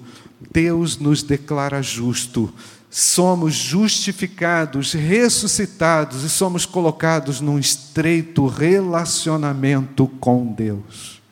Deus 0.51 0.99
nos 0.99 1.23
declara 1.23 1.83
justo 1.83 2.53
somos 2.95 3.55
justificados, 3.55 4.93
ressuscitados 4.93 6.25
e 6.25 6.29
somos 6.29 6.67
colocados 6.67 7.41
num 7.41 7.59
estreito 7.59 8.47
relacionamento 8.47 10.07
com 10.21 10.53
Deus. 10.53 11.23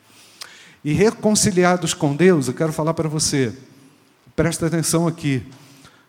E 0.83 0.91
reconciliados 0.91 1.93
com 1.93 2.15
Deus, 2.15 2.47
eu 2.47 2.55
quero 2.55 2.73
falar 2.73 2.95
para 2.95 3.07
você, 3.07 3.53
presta 4.35 4.65
atenção 4.65 5.05
aqui, 5.05 5.43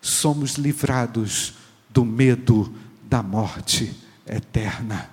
somos 0.01 0.53
livrados 0.53 1.53
do 1.91 2.03
medo 2.03 2.73
da 3.05 3.23
morte 3.23 3.95
eterna. 4.27 5.11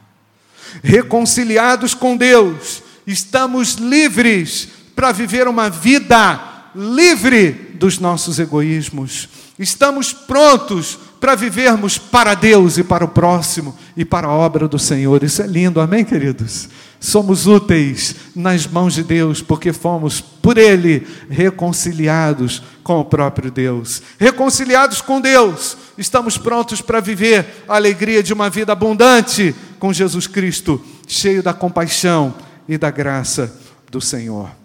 Reconciliados 0.81 1.93
com 1.93 2.15
Deus, 2.15 2.81
estamos 3.05 3.73
livres 3.73 4.69
para 4.95 5.11
viver 5.11 5.49
uma 5.49 5.69
vida 5.69 6.58
livre 6.75 7.51
dos 7.73 7.99
nossos 7.99 8.39
egoísmos 8.39 9.29
Estamos 9.59 10.13
prontos 10.13 10.97
para 11.19 11.35
vivermos 11.35 11.97
para 11.97 12.33
Deus 12.33 12.77
e 12.77 12.83
para 12.83 13.03
o 13.03 13.09
próximo 13.09 13.77
e 13.95 14.05
para 14.05 14.27
a 14.27 14.31
obra 14.31 14.69
do 14.69 14.79
Senhor. 14.79 15.21
Isso 15.21 15.41
é 15.41 15.47
lindo, 15.47 15.81
amém, 15.81 16.05
queridos? 16.05 16.69
Somos 16.97 17.45
úteis 17.45 18.15
nas 18.33 18.65
mãos 18.65 18.93
de 18.93 19.03
Deus 19.03 19.41
porque 19.41 19.73
fomos 19.73 20.21
por 20.21 20.57
Ele 20.57 21.05
reconciliados 21.29 22.63
com 22.81 23.01
o 23.01 23.05
próprio 23.05 23.51
Deus. 23.51 24.01
Reconciliados 24.17 25.01
com 25.01 25.19
Deus, 25.19 25.75
estamos 25.97 26.37
prontos 26.37 26.79
para 26.79 27.01
viver 27.01 27.65
a 27.67 27.75
alegria 27.75 28.23
de 28.23 28.31
uma 28.31 28.49
vida 28.49 28.71
abundante 28.71 29.53
com 29.77 29.91
Jesus 29.91 30.25
Cristo, 30.25 30.81
cheio 31.05 31.43
da 31.43 31.53
compaixão 31.53 32.33
e 32.65 32.77
da 32.77 32.89
graça 32.89 33.53
do 33.91 33.99
Senhor. 33.99 34.58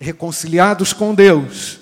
Reconciliados 0.00 0.92
com 0.92 1.14
Deus 1.14 1.80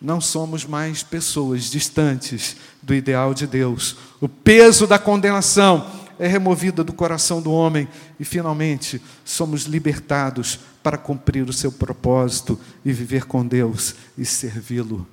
não 0.00 0.20
somos 0.20 0.66
mais 0.66 1.02
pessoas 1.02 1.64
distantes 1.70 2.56
do 2.82 2.94
ideal 2.94 3.32
de 3.32 3.46
Deus. 3.46 3.96
O 4.20 4.28
peso 4.28 4.86
da 4.86 4.98
condenação 4.98 5.90
é 6.18 6.28
removido 6.28 6.84
do 6.84 6.92
coração 6.92 7.40
do 7.40 7.50
homem 7.50 7.88
e 8.20 8.24
finalmente 8.24 9.00
somos 9.24 9.62
libertados 9.62 10.60
para 10.82 10.98
cumprir 10.98 11.48
o 11.48 11.52
seu 11.52 11.72
propósito 11.72 12.60
e 12.84 12.92
viver 12.92 13.24
com 13.24 13.46
Deus 13.46 13.94
e 14.16 14.24
servi-lo. 14.24 15.06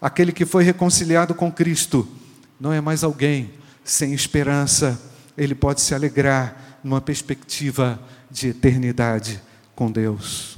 Aquele 0.00 0.30
que 0.30 0.46
foi 0.46 0.62
reconciliado 0.62 1.34
com 1.34 1.50
Cristo 1.50 2.06
não 2.60 2.72
é 2.72 2.80
mais 2.80 3.02
alguém 3.02 3.50
sem 3.82 4.14
esperança, 4.14 5.00
ele 5.36 5.54
pode 5.54 5.80
se 5.80 5.94
alegrar 5.94 6.78
numa 6.84 7.00
perspectiva 7.00 8.00
de 8.30 8.48
eternidade 8.48 9.40
com 9.74 9.90
Deus. 9.90 10.57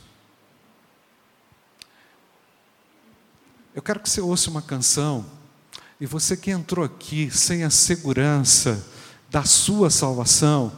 Eu 3.81 3.83
quero 3.83 4.01
que 4.01 4.11
você 4.11 4.21
ouça 4.21 4.51
uma 4.51 4.61
canção 4.61 5.25
e 5.99 6.05
você 6.05 6.37
que 6.37 6.51
entrou 6.51 6.85
aqui 6.85 7.31
sem 7.31 7.65
a 7.65 7.71
segurança 7.71 8.87
da 9.31 9.43
sua 9.45 9.89
salvação, 9.89 10.71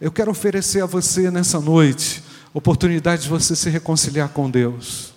eu 0.00 0.12
quero 0.12 0.30
oferecer 0.30 0.80
a 0.80 0.86
você 0.86 1.32
nessa 1.32 1.58
noite 1.58 2.22
oportunidade 2.52 3.22
de 3.22 3.28
você 3.28 3.56
se 3.56 3.68
reconciliar 3.68 4.28
com 4.28 4.48
Deus. 4.48 5.12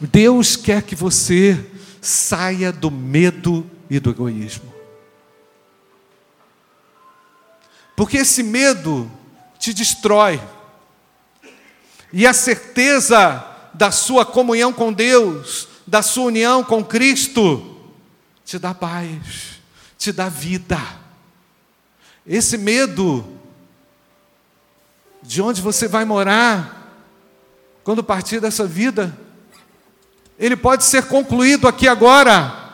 Deus 0.00 0.54
quer 0.54 0.82
que 0.82 0.94
você 0.94 1.68
saia 2.00 2.70
do 2.70 2.92
medo 2.92 3.68
e 3.90 3.98
do 3.98 4.10
egoísmo. 4.10 4.72
Porque 7.96 8.18
esse 8.18 8.44
medo 8.44 9.10
te 9.58 9.74
destrói. 9.74 10.40
E 12.12 12.24
a 12.24 12.32
certeza 12.32 13.44
da 13.74 13.90
sua 13.90 14.24
comunhão 14.24 14.72
com 14.72 14.92
Deus 14.92 15.66
da 15.88 16.02
sua 16.02 16.24
união 16.24 16.62
com 16.62 16.84
Cristo, 16.84 17.76
te 18.44 18.58
dá 18.58 18.74
paz, 18.74 19.60
te 19.96 20.12
dá 20.12 20.28
vida. 20.28 20.78
Esse 22.26 22.58
medo 22.58 23.26
de 25.22 25.40
onde 25.40 25.60
você 25.60 25.88
vai 25.88 26.04
morar 26.04 26.76
quando 27.82 28.04
partir 28.04 28.40
dessa 28.40 28.66
vida, 28.66 29.16
ele 30.38 30.56
pode 30.56 30.84
ser 30.84 31.06
concluído 31.06 31.66
aqui 31.66 31.88
agora. 31.88 32.68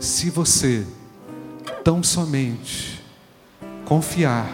se 0.00 0.30
você 0.30 0.86
tão 1.84 2.02
somente 2.02 3.02
confiar 3.84 4.50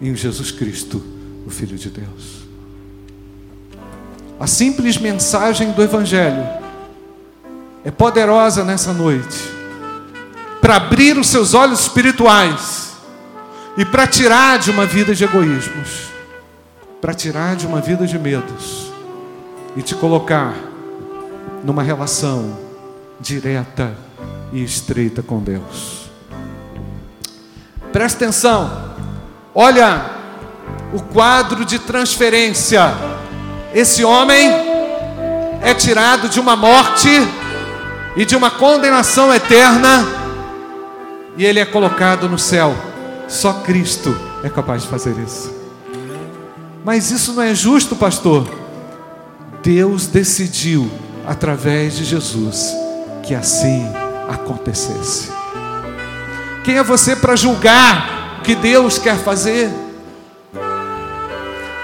em 0.00 0.14
Jesus 0.14 0.50
Cristo, 0.50 1.02
o 1.46 1.50
Filho 1.50 1.76
de 1.76 1.88
Deus. 1.88 2.41
A 4.38 4.46
simples 4.46 4.98
mensagem 4.98 5.72
do 5.72 5.82
Evangelho 5.82 6.46
é 7.84 7.90
poderosa 7.90 8.64
nessa 8.64 8.92
noite 8.92 9.38
para 10.60 10.76
abrir 10.76 11.18
os 11.18 11.26
seus 11.26 11.54
olhos 11.54 11.80
espirituais 11.80 12.92
e 13.76 13.84
para 13.84 14.06
tirar 14.06 14.58
de 14.58 14.70
uma 14.70 14.86
vida 14.86 15.14
de 15.14 15.24
egoísmos, 15.24 16.08
para 17.00 17.12
tirar 17.12 17.56
de 17.56 17.66
uma 17.66 17.80
vida 17.80 18.06
de 18.06 18.18
medos 18.18 18.92
e 19.76 19.82
te 19.82 19.94
colocar 19.94 20.54
numa 21.64 21.82
relação 21.82 22.56
direta 23.18 23.96
e 24.52 24.62
estreita 24.62 25.22
com 25.22 25.40
Deus. 25.40 26.10
Presta 27.92 28.24
atenção, 28.24 28.94
olha 29.54 30.10
o 30.92 31.02
quadro 31.02 31.64
de 31.64 31.78
transferência. 31.78 33.11
Esse 33.74 34.04
homem 34.04 34.50
é 35.62 35.72
tirado 35.72 36.28
de 36.28 36.38
uma 36.38 36.54
morte 36.54 37.08
e 38.16 38.24
de 38.24 38.36
uma 38.36 38.50
condenação 38.50 39.32
eterna 39.32 40.06
e 41.36 41.44
ele 41.44 41.58
é 41.58 41.64
colocado 41.64 42.28
no 42.28 42.38
céu. 42.38 42.74
Só 43.28 43.52
Cristo 43.54 44.14
é 44.44 44.50
capaz 44.50 44.82
de 44.82 44.88
fazer 44.88 45.16
isso. 45.18 45.52
Mas 46.84 47.10
isso 47.10 47.32
não 47.32 47.42
é 47.42 47.54
justo, 47.54 47.96
pastor. 47.96 48.46
Deus 49.62 50.06
decidiu 50.06 50.90
através 51.26 51.96
de 51.96 52.04
Jesus 52.04 52.74
que 53.22 53.34
assim 53.34 53.86
acontecesse. 54.28 55.30
Quem 56.64 56.76
é 56.76 56.82
você 56.82 57.16
para 57.16 57.36
julgar 57.36 58.38
o 58.40 58.42
que 58.42 58.54
Deus 58.54 58.98
quer 58.98 59.16
fazer? 59.16 59.70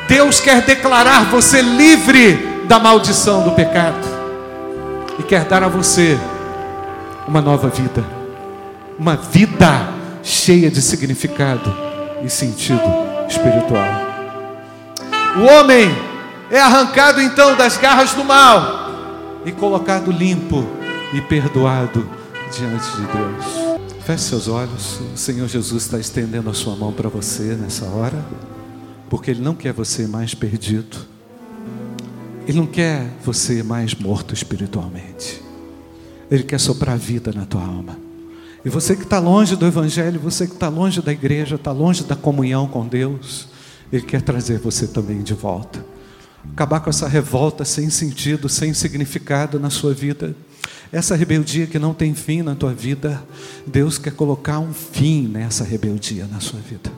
Deus 0.09 0.41
quer 0.41 0.63
declarar 0.63 1.27
você 1.27 1.61
livre 1.61 2.65
da 2.67 2.79
maldição 2.79 3.43
do 3.43 3.53
pecado 3.53 4.09
e 5.19 5.23
quer 5.23 5.45
dar 5.45 5.63
a 5.63 5.69
você 5.69 6.19
uma 7.27 7.43
nova 7.43 7.69
vida, 7.69 8.03
uma 8.99 9.17
vida 9.17 9.93
cheia 10.23 10.71
de 10.71 10.81
significado 10.81 11.75
e 12.25 12.31
sentido 12.31 12.81
espiritual. 13.29 13.87
O 15.37 15.43
homem 15.43 15.95
é 16.51 16.59
arrancado 16.59 17.21
então 17.21 17.55
das 17.55 17.77
garras 17.77 18.15
do 18.15 18.25
mal 18.25 18.89
e 19.45 19.53
colocado 19.53 20.11
limpo 20.11 20.67
e 21.13 21.21
perdoado 21.21 22.09
diante 22.51 22.91
de 22.97 23.03
Deus. 23.03 23.79
Feche 24.05 24.25
seus 24.25 24.49
olhos, 24.49 25.01
o 25.15 25.19
Senhor 25.19 25.47
Jesus 25.47 25.83
está 25.83 25.99
estendendo 25.99 26.49
a 26.49 26.55
sua 26.55 26.75
mão 26.75 26.93
para 26.95 27.11
você 27.11 27.55
nessa 27.61 27.85
hora, 27.85 28.25
porque 29.09 29.31
Ele 29.31 29.41
não 29.41 29.55
quer 29.55 29.73
você 29.73 30.07
mais 30.07 30.35
perdido, 30.35 30.97
Ele 32.47 32.59
não 32.59 32.67
quer 32.67 33.07
você 33.25 33.63
mais 33.63 33.95
morto 33.95 34.35
espiritualmente, 34.35 35.43
Ele 36.31 36.43
quer 36.43 36.59
soprar 36.59 36.99
vida 36.99 37.33
na 37.33 37.45
tua 37.47 37.63
alma. 37.63 37.99
E 38.65 38.69
você 38.69 38.97
que 38.97 39.05
está 39.05 39.19
longe 39.19 39.57
do 39.57 39.67
Evangelho, 39.67 40.21
você 40.21 40.47
que 40.47 40.55
está 40.55 40.69
longe 40.69 41.01
da 41.01 41.13
igreja, 41.13 41.55
está 41.55 41.73
longe 41.73 42.05
da 42.05 42.17
comunhão 42.17 42.67
com 42.67 42.87
Deus, 42.87 43.49
Ele 43.93 44.03
quer 44.03 44.21
trazer 44.21 44.59
você 44.59 44.87
também 44.87 45.23
de 45.23 45.35
volta. 45.35 45.85
Acabar 46.53 46.81
com 46.81 46.91
essa 46.91 47.09
revolta 47.09 47.65
sem 47.65 47.89
sentido, 47.91 48.49
sem 48.49 48.75
significado 48.75 49.59
na 49.61 49.71
sua 49.71 49.93
vida. 49.93 50.35
Essa 50.93 51.15
rebeldia 51.15 51.67
que 51.67 51.79
não 51.79 51.93
tem 51.95 52.15
fim 52.15 52.43
na 52.43 52.55
tua 52.55 52.73
vida, 52.73 53.23
Deus 53.67 53.99
quer 53.99 54.13
colocar 54.13 54.59
um 54.59 54.73
fim 54.73 55.29
nessa 55.29 55.63
rebeldia 55.65 56.27
na 56.27 56.41
sua 56.41 56.61
vida. 56.61 56.91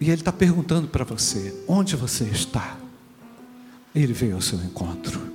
E 0.00 0.10
Ele 0.10 0.20
está 0.20 0.32
perguntando 0.32 0.88
para 0.88 1.04
você: 1.04 1.54
onde 1.66 1.96
você 1.96 2.24
está? 2.24 2.76
Ele 3.94 4.12
veio 4.12 4.34
ao 4.34 4.42
seu 4.42 4.58
encontro, 4.58 5.32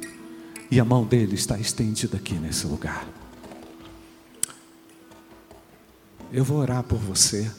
e 0.69 0.79
a 0.79 0.85
mão 0.85 1.03
dele 1.03 1.35
está 1.35 1.57
estendida 1.57 2.17
aqui 2.17 2.35
nesse 2.35 2.67
lugar. 2.67 3.07
Eu 6.31 6.45
vou 6.45 6.59
orar 6.59 6.83
por 6.83 6.99
você, 6.99 7.51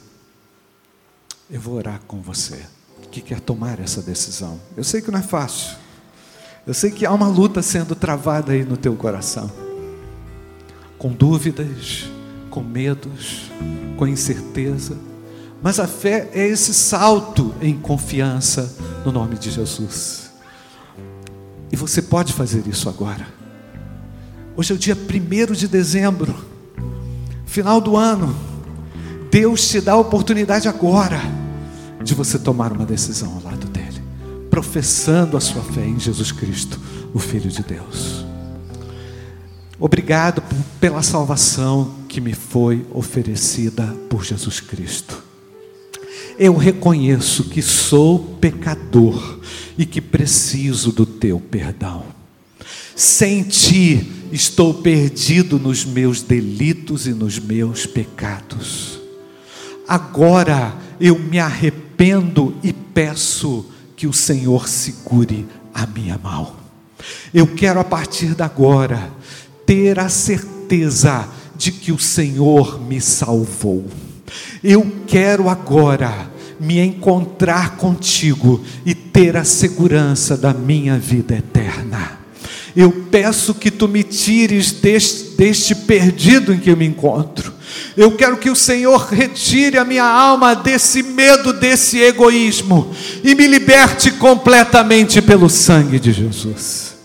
eu 1.49 1.59
vou 1.59 1.75
orar 1.75 1.99
com 2.07 2.21
você, 2.21 2.65
que 3.11 3.21
quer 3.21 3.39
tomar 3.39 3.79
essa 3.79 4.01
decisão. 4.01 4.59
Eu 4.75 4.83
sei 4.83 5.01
que 5.01 5.11
não 5.11 5.19
é 5.19 5.23
fácil. 5.23 5.77
Eu 6.65 6.73
sei 6.73 6.89
que 6.89 7.05
há 7.05 7.11
uma 7.11 7.27
luta 7.27 7.61
sendo 7.61 7.93
travada 7.93 8.53
aí 8.53 8.63
no 8.63 8.77
teu 8.77 8.95
coração, 8.95 9.51
com 10.97 11.11
dúvidas, 11.11 12.05
com 12.49 12.61
medos, 12.63 13.51
com 13.97 14.07
incerteza, 14.07 14.97
mas 15.63 15.79
a 15.79 15.87
fé 15.87 16.29
é 16.33 16.45
esse 16.47 16.73
salto 16.73 17.55
em 17.61 17.73
confiança 17.73 18.75
no 19.05 19.11
nome 19.11 19.35
de 19.37 19.49
Jesus. 19.49 20.29
E 21.71 21.75
você 21.75 22.01
pode 22.01 22.33
fazer 22.33 22.67
isso 22.67 22.89
agora. 22.89 23.25
Hoje 24.55 24.73
é 24.73 24.75
o 24.75 24.77
dia 24.77 24.95
1 24.95 25.53
de 25.53 25.67
dezembro, 25.67 26.35
final 27.45 27.81
do 27.81 27.97
ano. 27.97 28.35
Deus 29.31 29.67
te 29.67 29.81
dá 29.81 29.93
a 29.93 29.97
oportunidade 29.97 30.67
agora 30.67 31.19
de 32.03 32.13
você 32.13 32.37
tomar 32.37 32.71
uma 32.71 32.85
decisão 32.85 33.33
ao 33.33 33.43
lado 33.43 33.65
dele 33.67 34.03
professando 34.53 35.35
a 35.35 35.39
sua 35.39 35.63
fé 35.63 35.83
em 35.83 35.99
Jesus 35.99 36.31
Cristo, 36.31 36.79
o 37.11 37.17
Filho 37.17 37.49
de 37.49 37.63
Deus. 37.63 38.23
Obrigado 39.79 40.43
pela 40.79 41.01
salvação 41.01 41.95
que 42.07 42.21
me 42.21 42.35
foi 42.35 42.85
oferecida 42.93 43.87
por 44.07 44.23
Jesus 44.23 44.59
Cristo. 44.59 45.22
Eu 46.37 46.55
reconheço 46.55 47.45
que 47.45 47.61
sou 47.61 48.19
pecador 48.39 49.39
e 49.77 49.85
que 49.85 50.01
preciso 50.01 50.91
do 50.91 51.05
teu 51.05 51.39
perdão. 51.39 52.03
Sem 52.95 53.43
ti 53.43 54.11
estou 54.31 54.73
perdido 54.73 55.59
nos 55.59 55.85
meus 55.85 56.21
delitos 56.21 57.07
e 57.07 57.11
nos 57.11 57.39
meus 57.39 57.85
pecados. 57.85 58.99
Agora 59.87 60.75
eu 60.99 61.17
me 61.17 61.39
arrependo 61.39 62.55
e 62.63 62.71
peço 62.71 63.65
que 63.95 64.07
o 64.07 64.13
Senhor 64.13 64.67
segure 64.67 65.45
a 65.73 65.85
minha 65.85 66.17
mão. 66.17 66.55
Eu 67.33 67.47
quero 67.47 67.79
a 67.79 67.83
partir 67.83 68.35
de 68.35 68.43
agora 68.43 69.11
ter 69.65 69.99
a 69.99 70.09
certeza 70.09 71.27
de 71.55 71.71
que 71.71 71.91
o 71.91 71.99
Senhor 71.99 72.79
me 72.81 73.01
salvou. 73.01 73.85
Eu 74.63 74.89
quero 75.07 75.49
agora 75.49 76.31
me 76.59 76.79
encontrar 76.79 77.77
contigo 77.77 78.63
e 78.85 78.93
ter 78.93 79.35
a 79.35 79.43
segurança 79.43 80.37
da 80.37 80.53
minha 80.53 80.97
vida 80.97 81.35
eterna. 81.35 82.19
Eu 82.75 82.91
peço 83.11 83.53
que 83.53 83.69
tu 83.69 83.87
me 83.87 84.03
tires 84.03 84.71
deste, 84.71 85.35
deste 85.35 85.75
perdido 85.75 86.53
em 86.53 86.59
que 86.59 86.69
eu 86.69 86.77
me 86.77 86.85
encontro 86.85 87.53
eu 87.95 88.11
quero 88.11 88.37
que 88.37 88.49
o 88.49 88.55
Senhor 88.55 88.97
retire 88.97 89.77
a 89.77 89.85
minha 89.85 90.03
alma 90.03 90.55
desse 90.55 91.03
medo, 91.03 91.53
desse 91.53 91.99
egoísmo 91.99 92.93
e 93.23 93.35
me 93.35 93.47
liberte 93.47 94.11
completamente 94.11 95.21
pelo 95.21 95.49
sangue 95.49 95.99
de 95.99 96.11
Jesus. 96.11 96.95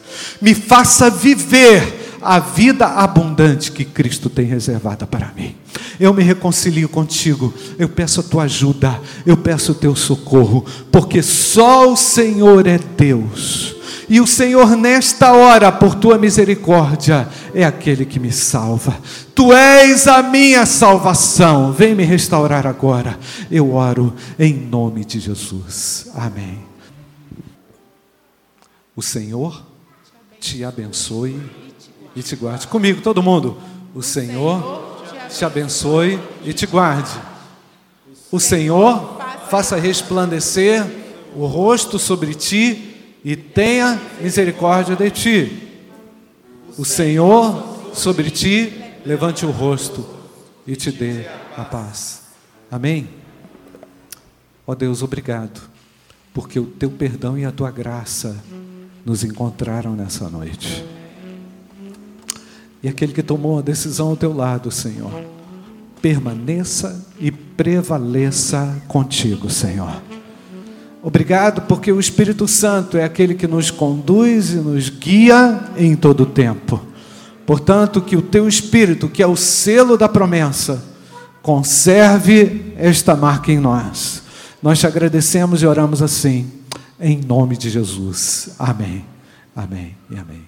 Me 0.41 0.55
faça 0.55 1.11
viver 1.11 2.17
a 2.23 2.39
vida 2.39 2.87
abundante 2.87 3.71
que 3.71 3.85
Cristo 3.85 4.31
tem 4.31 4.47
reservada 4.47 5.07
para 5.07 5.31
mim. 5.37 5.55
Eu 5.99 6.15
me 6.15 6.23
reconcilio 6.23 6.89
contigo, 6.89 7.53
eu 7.79 7.89
peço 7.89 8.21
a 8.21 8.23
tua 8.23 8.45
ajuda, 8.45 9.01
eu 9.27 9.37
peço 9.37 9.73
o 9.73 9.75
teu 9.75 9.97
socorro, 9.97 10.65
porque 10.93 11.23
só 11.23 11.93
o 11.93 11.97
Senhor 11.97 12.67
é 12.67 12.79
Deus 12.79 13.79
e 14.09 14.21
o 14.21 14.27
Senhor, 14.27 14.75
nesta 14.75 15.33
hora, 15.35 15.71
por 15.71 15.95
tua 15.95 16.17
misericórdia, 16.17 17.29
é 17.55 17.63
aquele 17.63 18.07
que 18.07 18.19
me 18.19 18.33
salva. 18.33 18.99
Tu 19.35 19.53
és 19.53 20.07
a 20.07 20.23
minha 20.23 20.65
salvação. 20.65 21.73
Vem 21.73 21.95
me 21.95 22.05
restaurar 22.05 22.67
agora. 22.67 23.19
Eu 23.51 23.75
oro 23.75 24.15
em 24.39 24.55
nome 24.55 25.05
de 25.05 25.21
Jesus. 25.21 26.11
Amém. 26.15 26.59
O 28.97 29.03
Senhor 29.03 29.63
te 30.41 30.65
abençoe 30.65 31.39
e 32.17 32.23
te 32.23 32.35
guarde. 32.35 32.67
Comigo, 32.67 33.03
todo 33.03 33.23
mundo. 33.23 33.59
O 33.95 34.03
Senhor 34.03 34.88
te 35.29 35.45
abençoe 35.45 36.19
e 36.45 36.53
te 36.53 36.67
guarde. 36.67 37.11
O 38.31 38.39
Senhor 38.39 39.19
faça 39.49 39.77
resplandecer 39.77 40.85
o 41.35 41.47
rosto 41.47 41.99
sobre 41.99 42.35
ti 42.35 43.17
e 43.25 43.37
tenha 43.37 44.01
misericórdia 44.21 44.97
de 44.97 45.11
ti. 45.11 45.69
O 46.77 46.85
Senhor 46.85 47.93
sobre 47.95 48.31
ti 48.31 48.73
levante 49.05 49.45
o 49.47 49.51
rosto 49.51 50.07
e 50.67 50.77
te 50.77 50.93
dê 50.93 51.27
a 51.57 51.65
paz. 51.65 52.23
Amém? 52.71 53.09
Ó 54.67 54.75
Deus, 54.75 55.03
obrigado, 55.03 55.61
porque 56.35 56.61
o 56.61 56.67
teu 56.67 56.91
perdão 56.91 57.39
e 57.39 57.45
a 57.45 57.51
tua 57.51 57.71
graça 57.71 58.37
nos 59.05 59.25
encontraram 59.25 59.97
nessa 59.97 60.29
noite. 60.29 60.85
E 62.83 62.89
aquele 62.89 63.13
que 63.13 63.23
tomou 63.23 63.59
a 63.59 63.63
decisão 63.63 64.09
ao 64.09 64.17
teu 64.17 64.33
lado, 64.33 64.71
Senhor, 64.71 65.13
permaneça 66.01 67.05
e 67.19 67.31
prevaleça 67.31 68.77
contigo, 68.87 69.51
Senhor. 69.51 70.03
Obrigado 71.03 71.63
porque 71.63 71.93
o 71.93 72.01
Espírito 72.01 72.47
Santo 72.49 72.97
é 72.97 73.05
aquele 73.05 73.35
que 73.35 73.47
nos 73.47 73.71
conduz 73.71 74.51
e 74.51 74.57
nos 74.57 74.89
guia 74.89 75.61
em 75.77 75.95
todo 75.95 76.23
o 76.23 76.27
tempo. 76.27 76.81
Portanto, 77.47 78.01
que 78.01 78.17
o 78.17 78.23
teu 78.23 78.47
Espírito, 78.47 79.09
que 79.09 79.23
é 79.23 79.27
o 79.27 79.37
selo 79.37 79.97
da 79.97 80.09
promessa, 80.09 80.85
conserve 81.41 82.75
esta 82.77 83.17
marca 83.17 83.51
em 83.51 83.59
nós. 83.59 84.23
Nós 84.63 84.79
te 84.79 84.87
agradecemos 84.87 85.63
e 85.63 85.67
oramos 85.67 86.03
assim, 86.03 86.51
em 87.01 87.21
nome 87.21 87.57
de 87.57 87.71
Jesus. 87.71 88.51
Amém. 88.59 89.05
Amém 89.55 89.97
e 90.11 90.17
amém. 90.19 90.48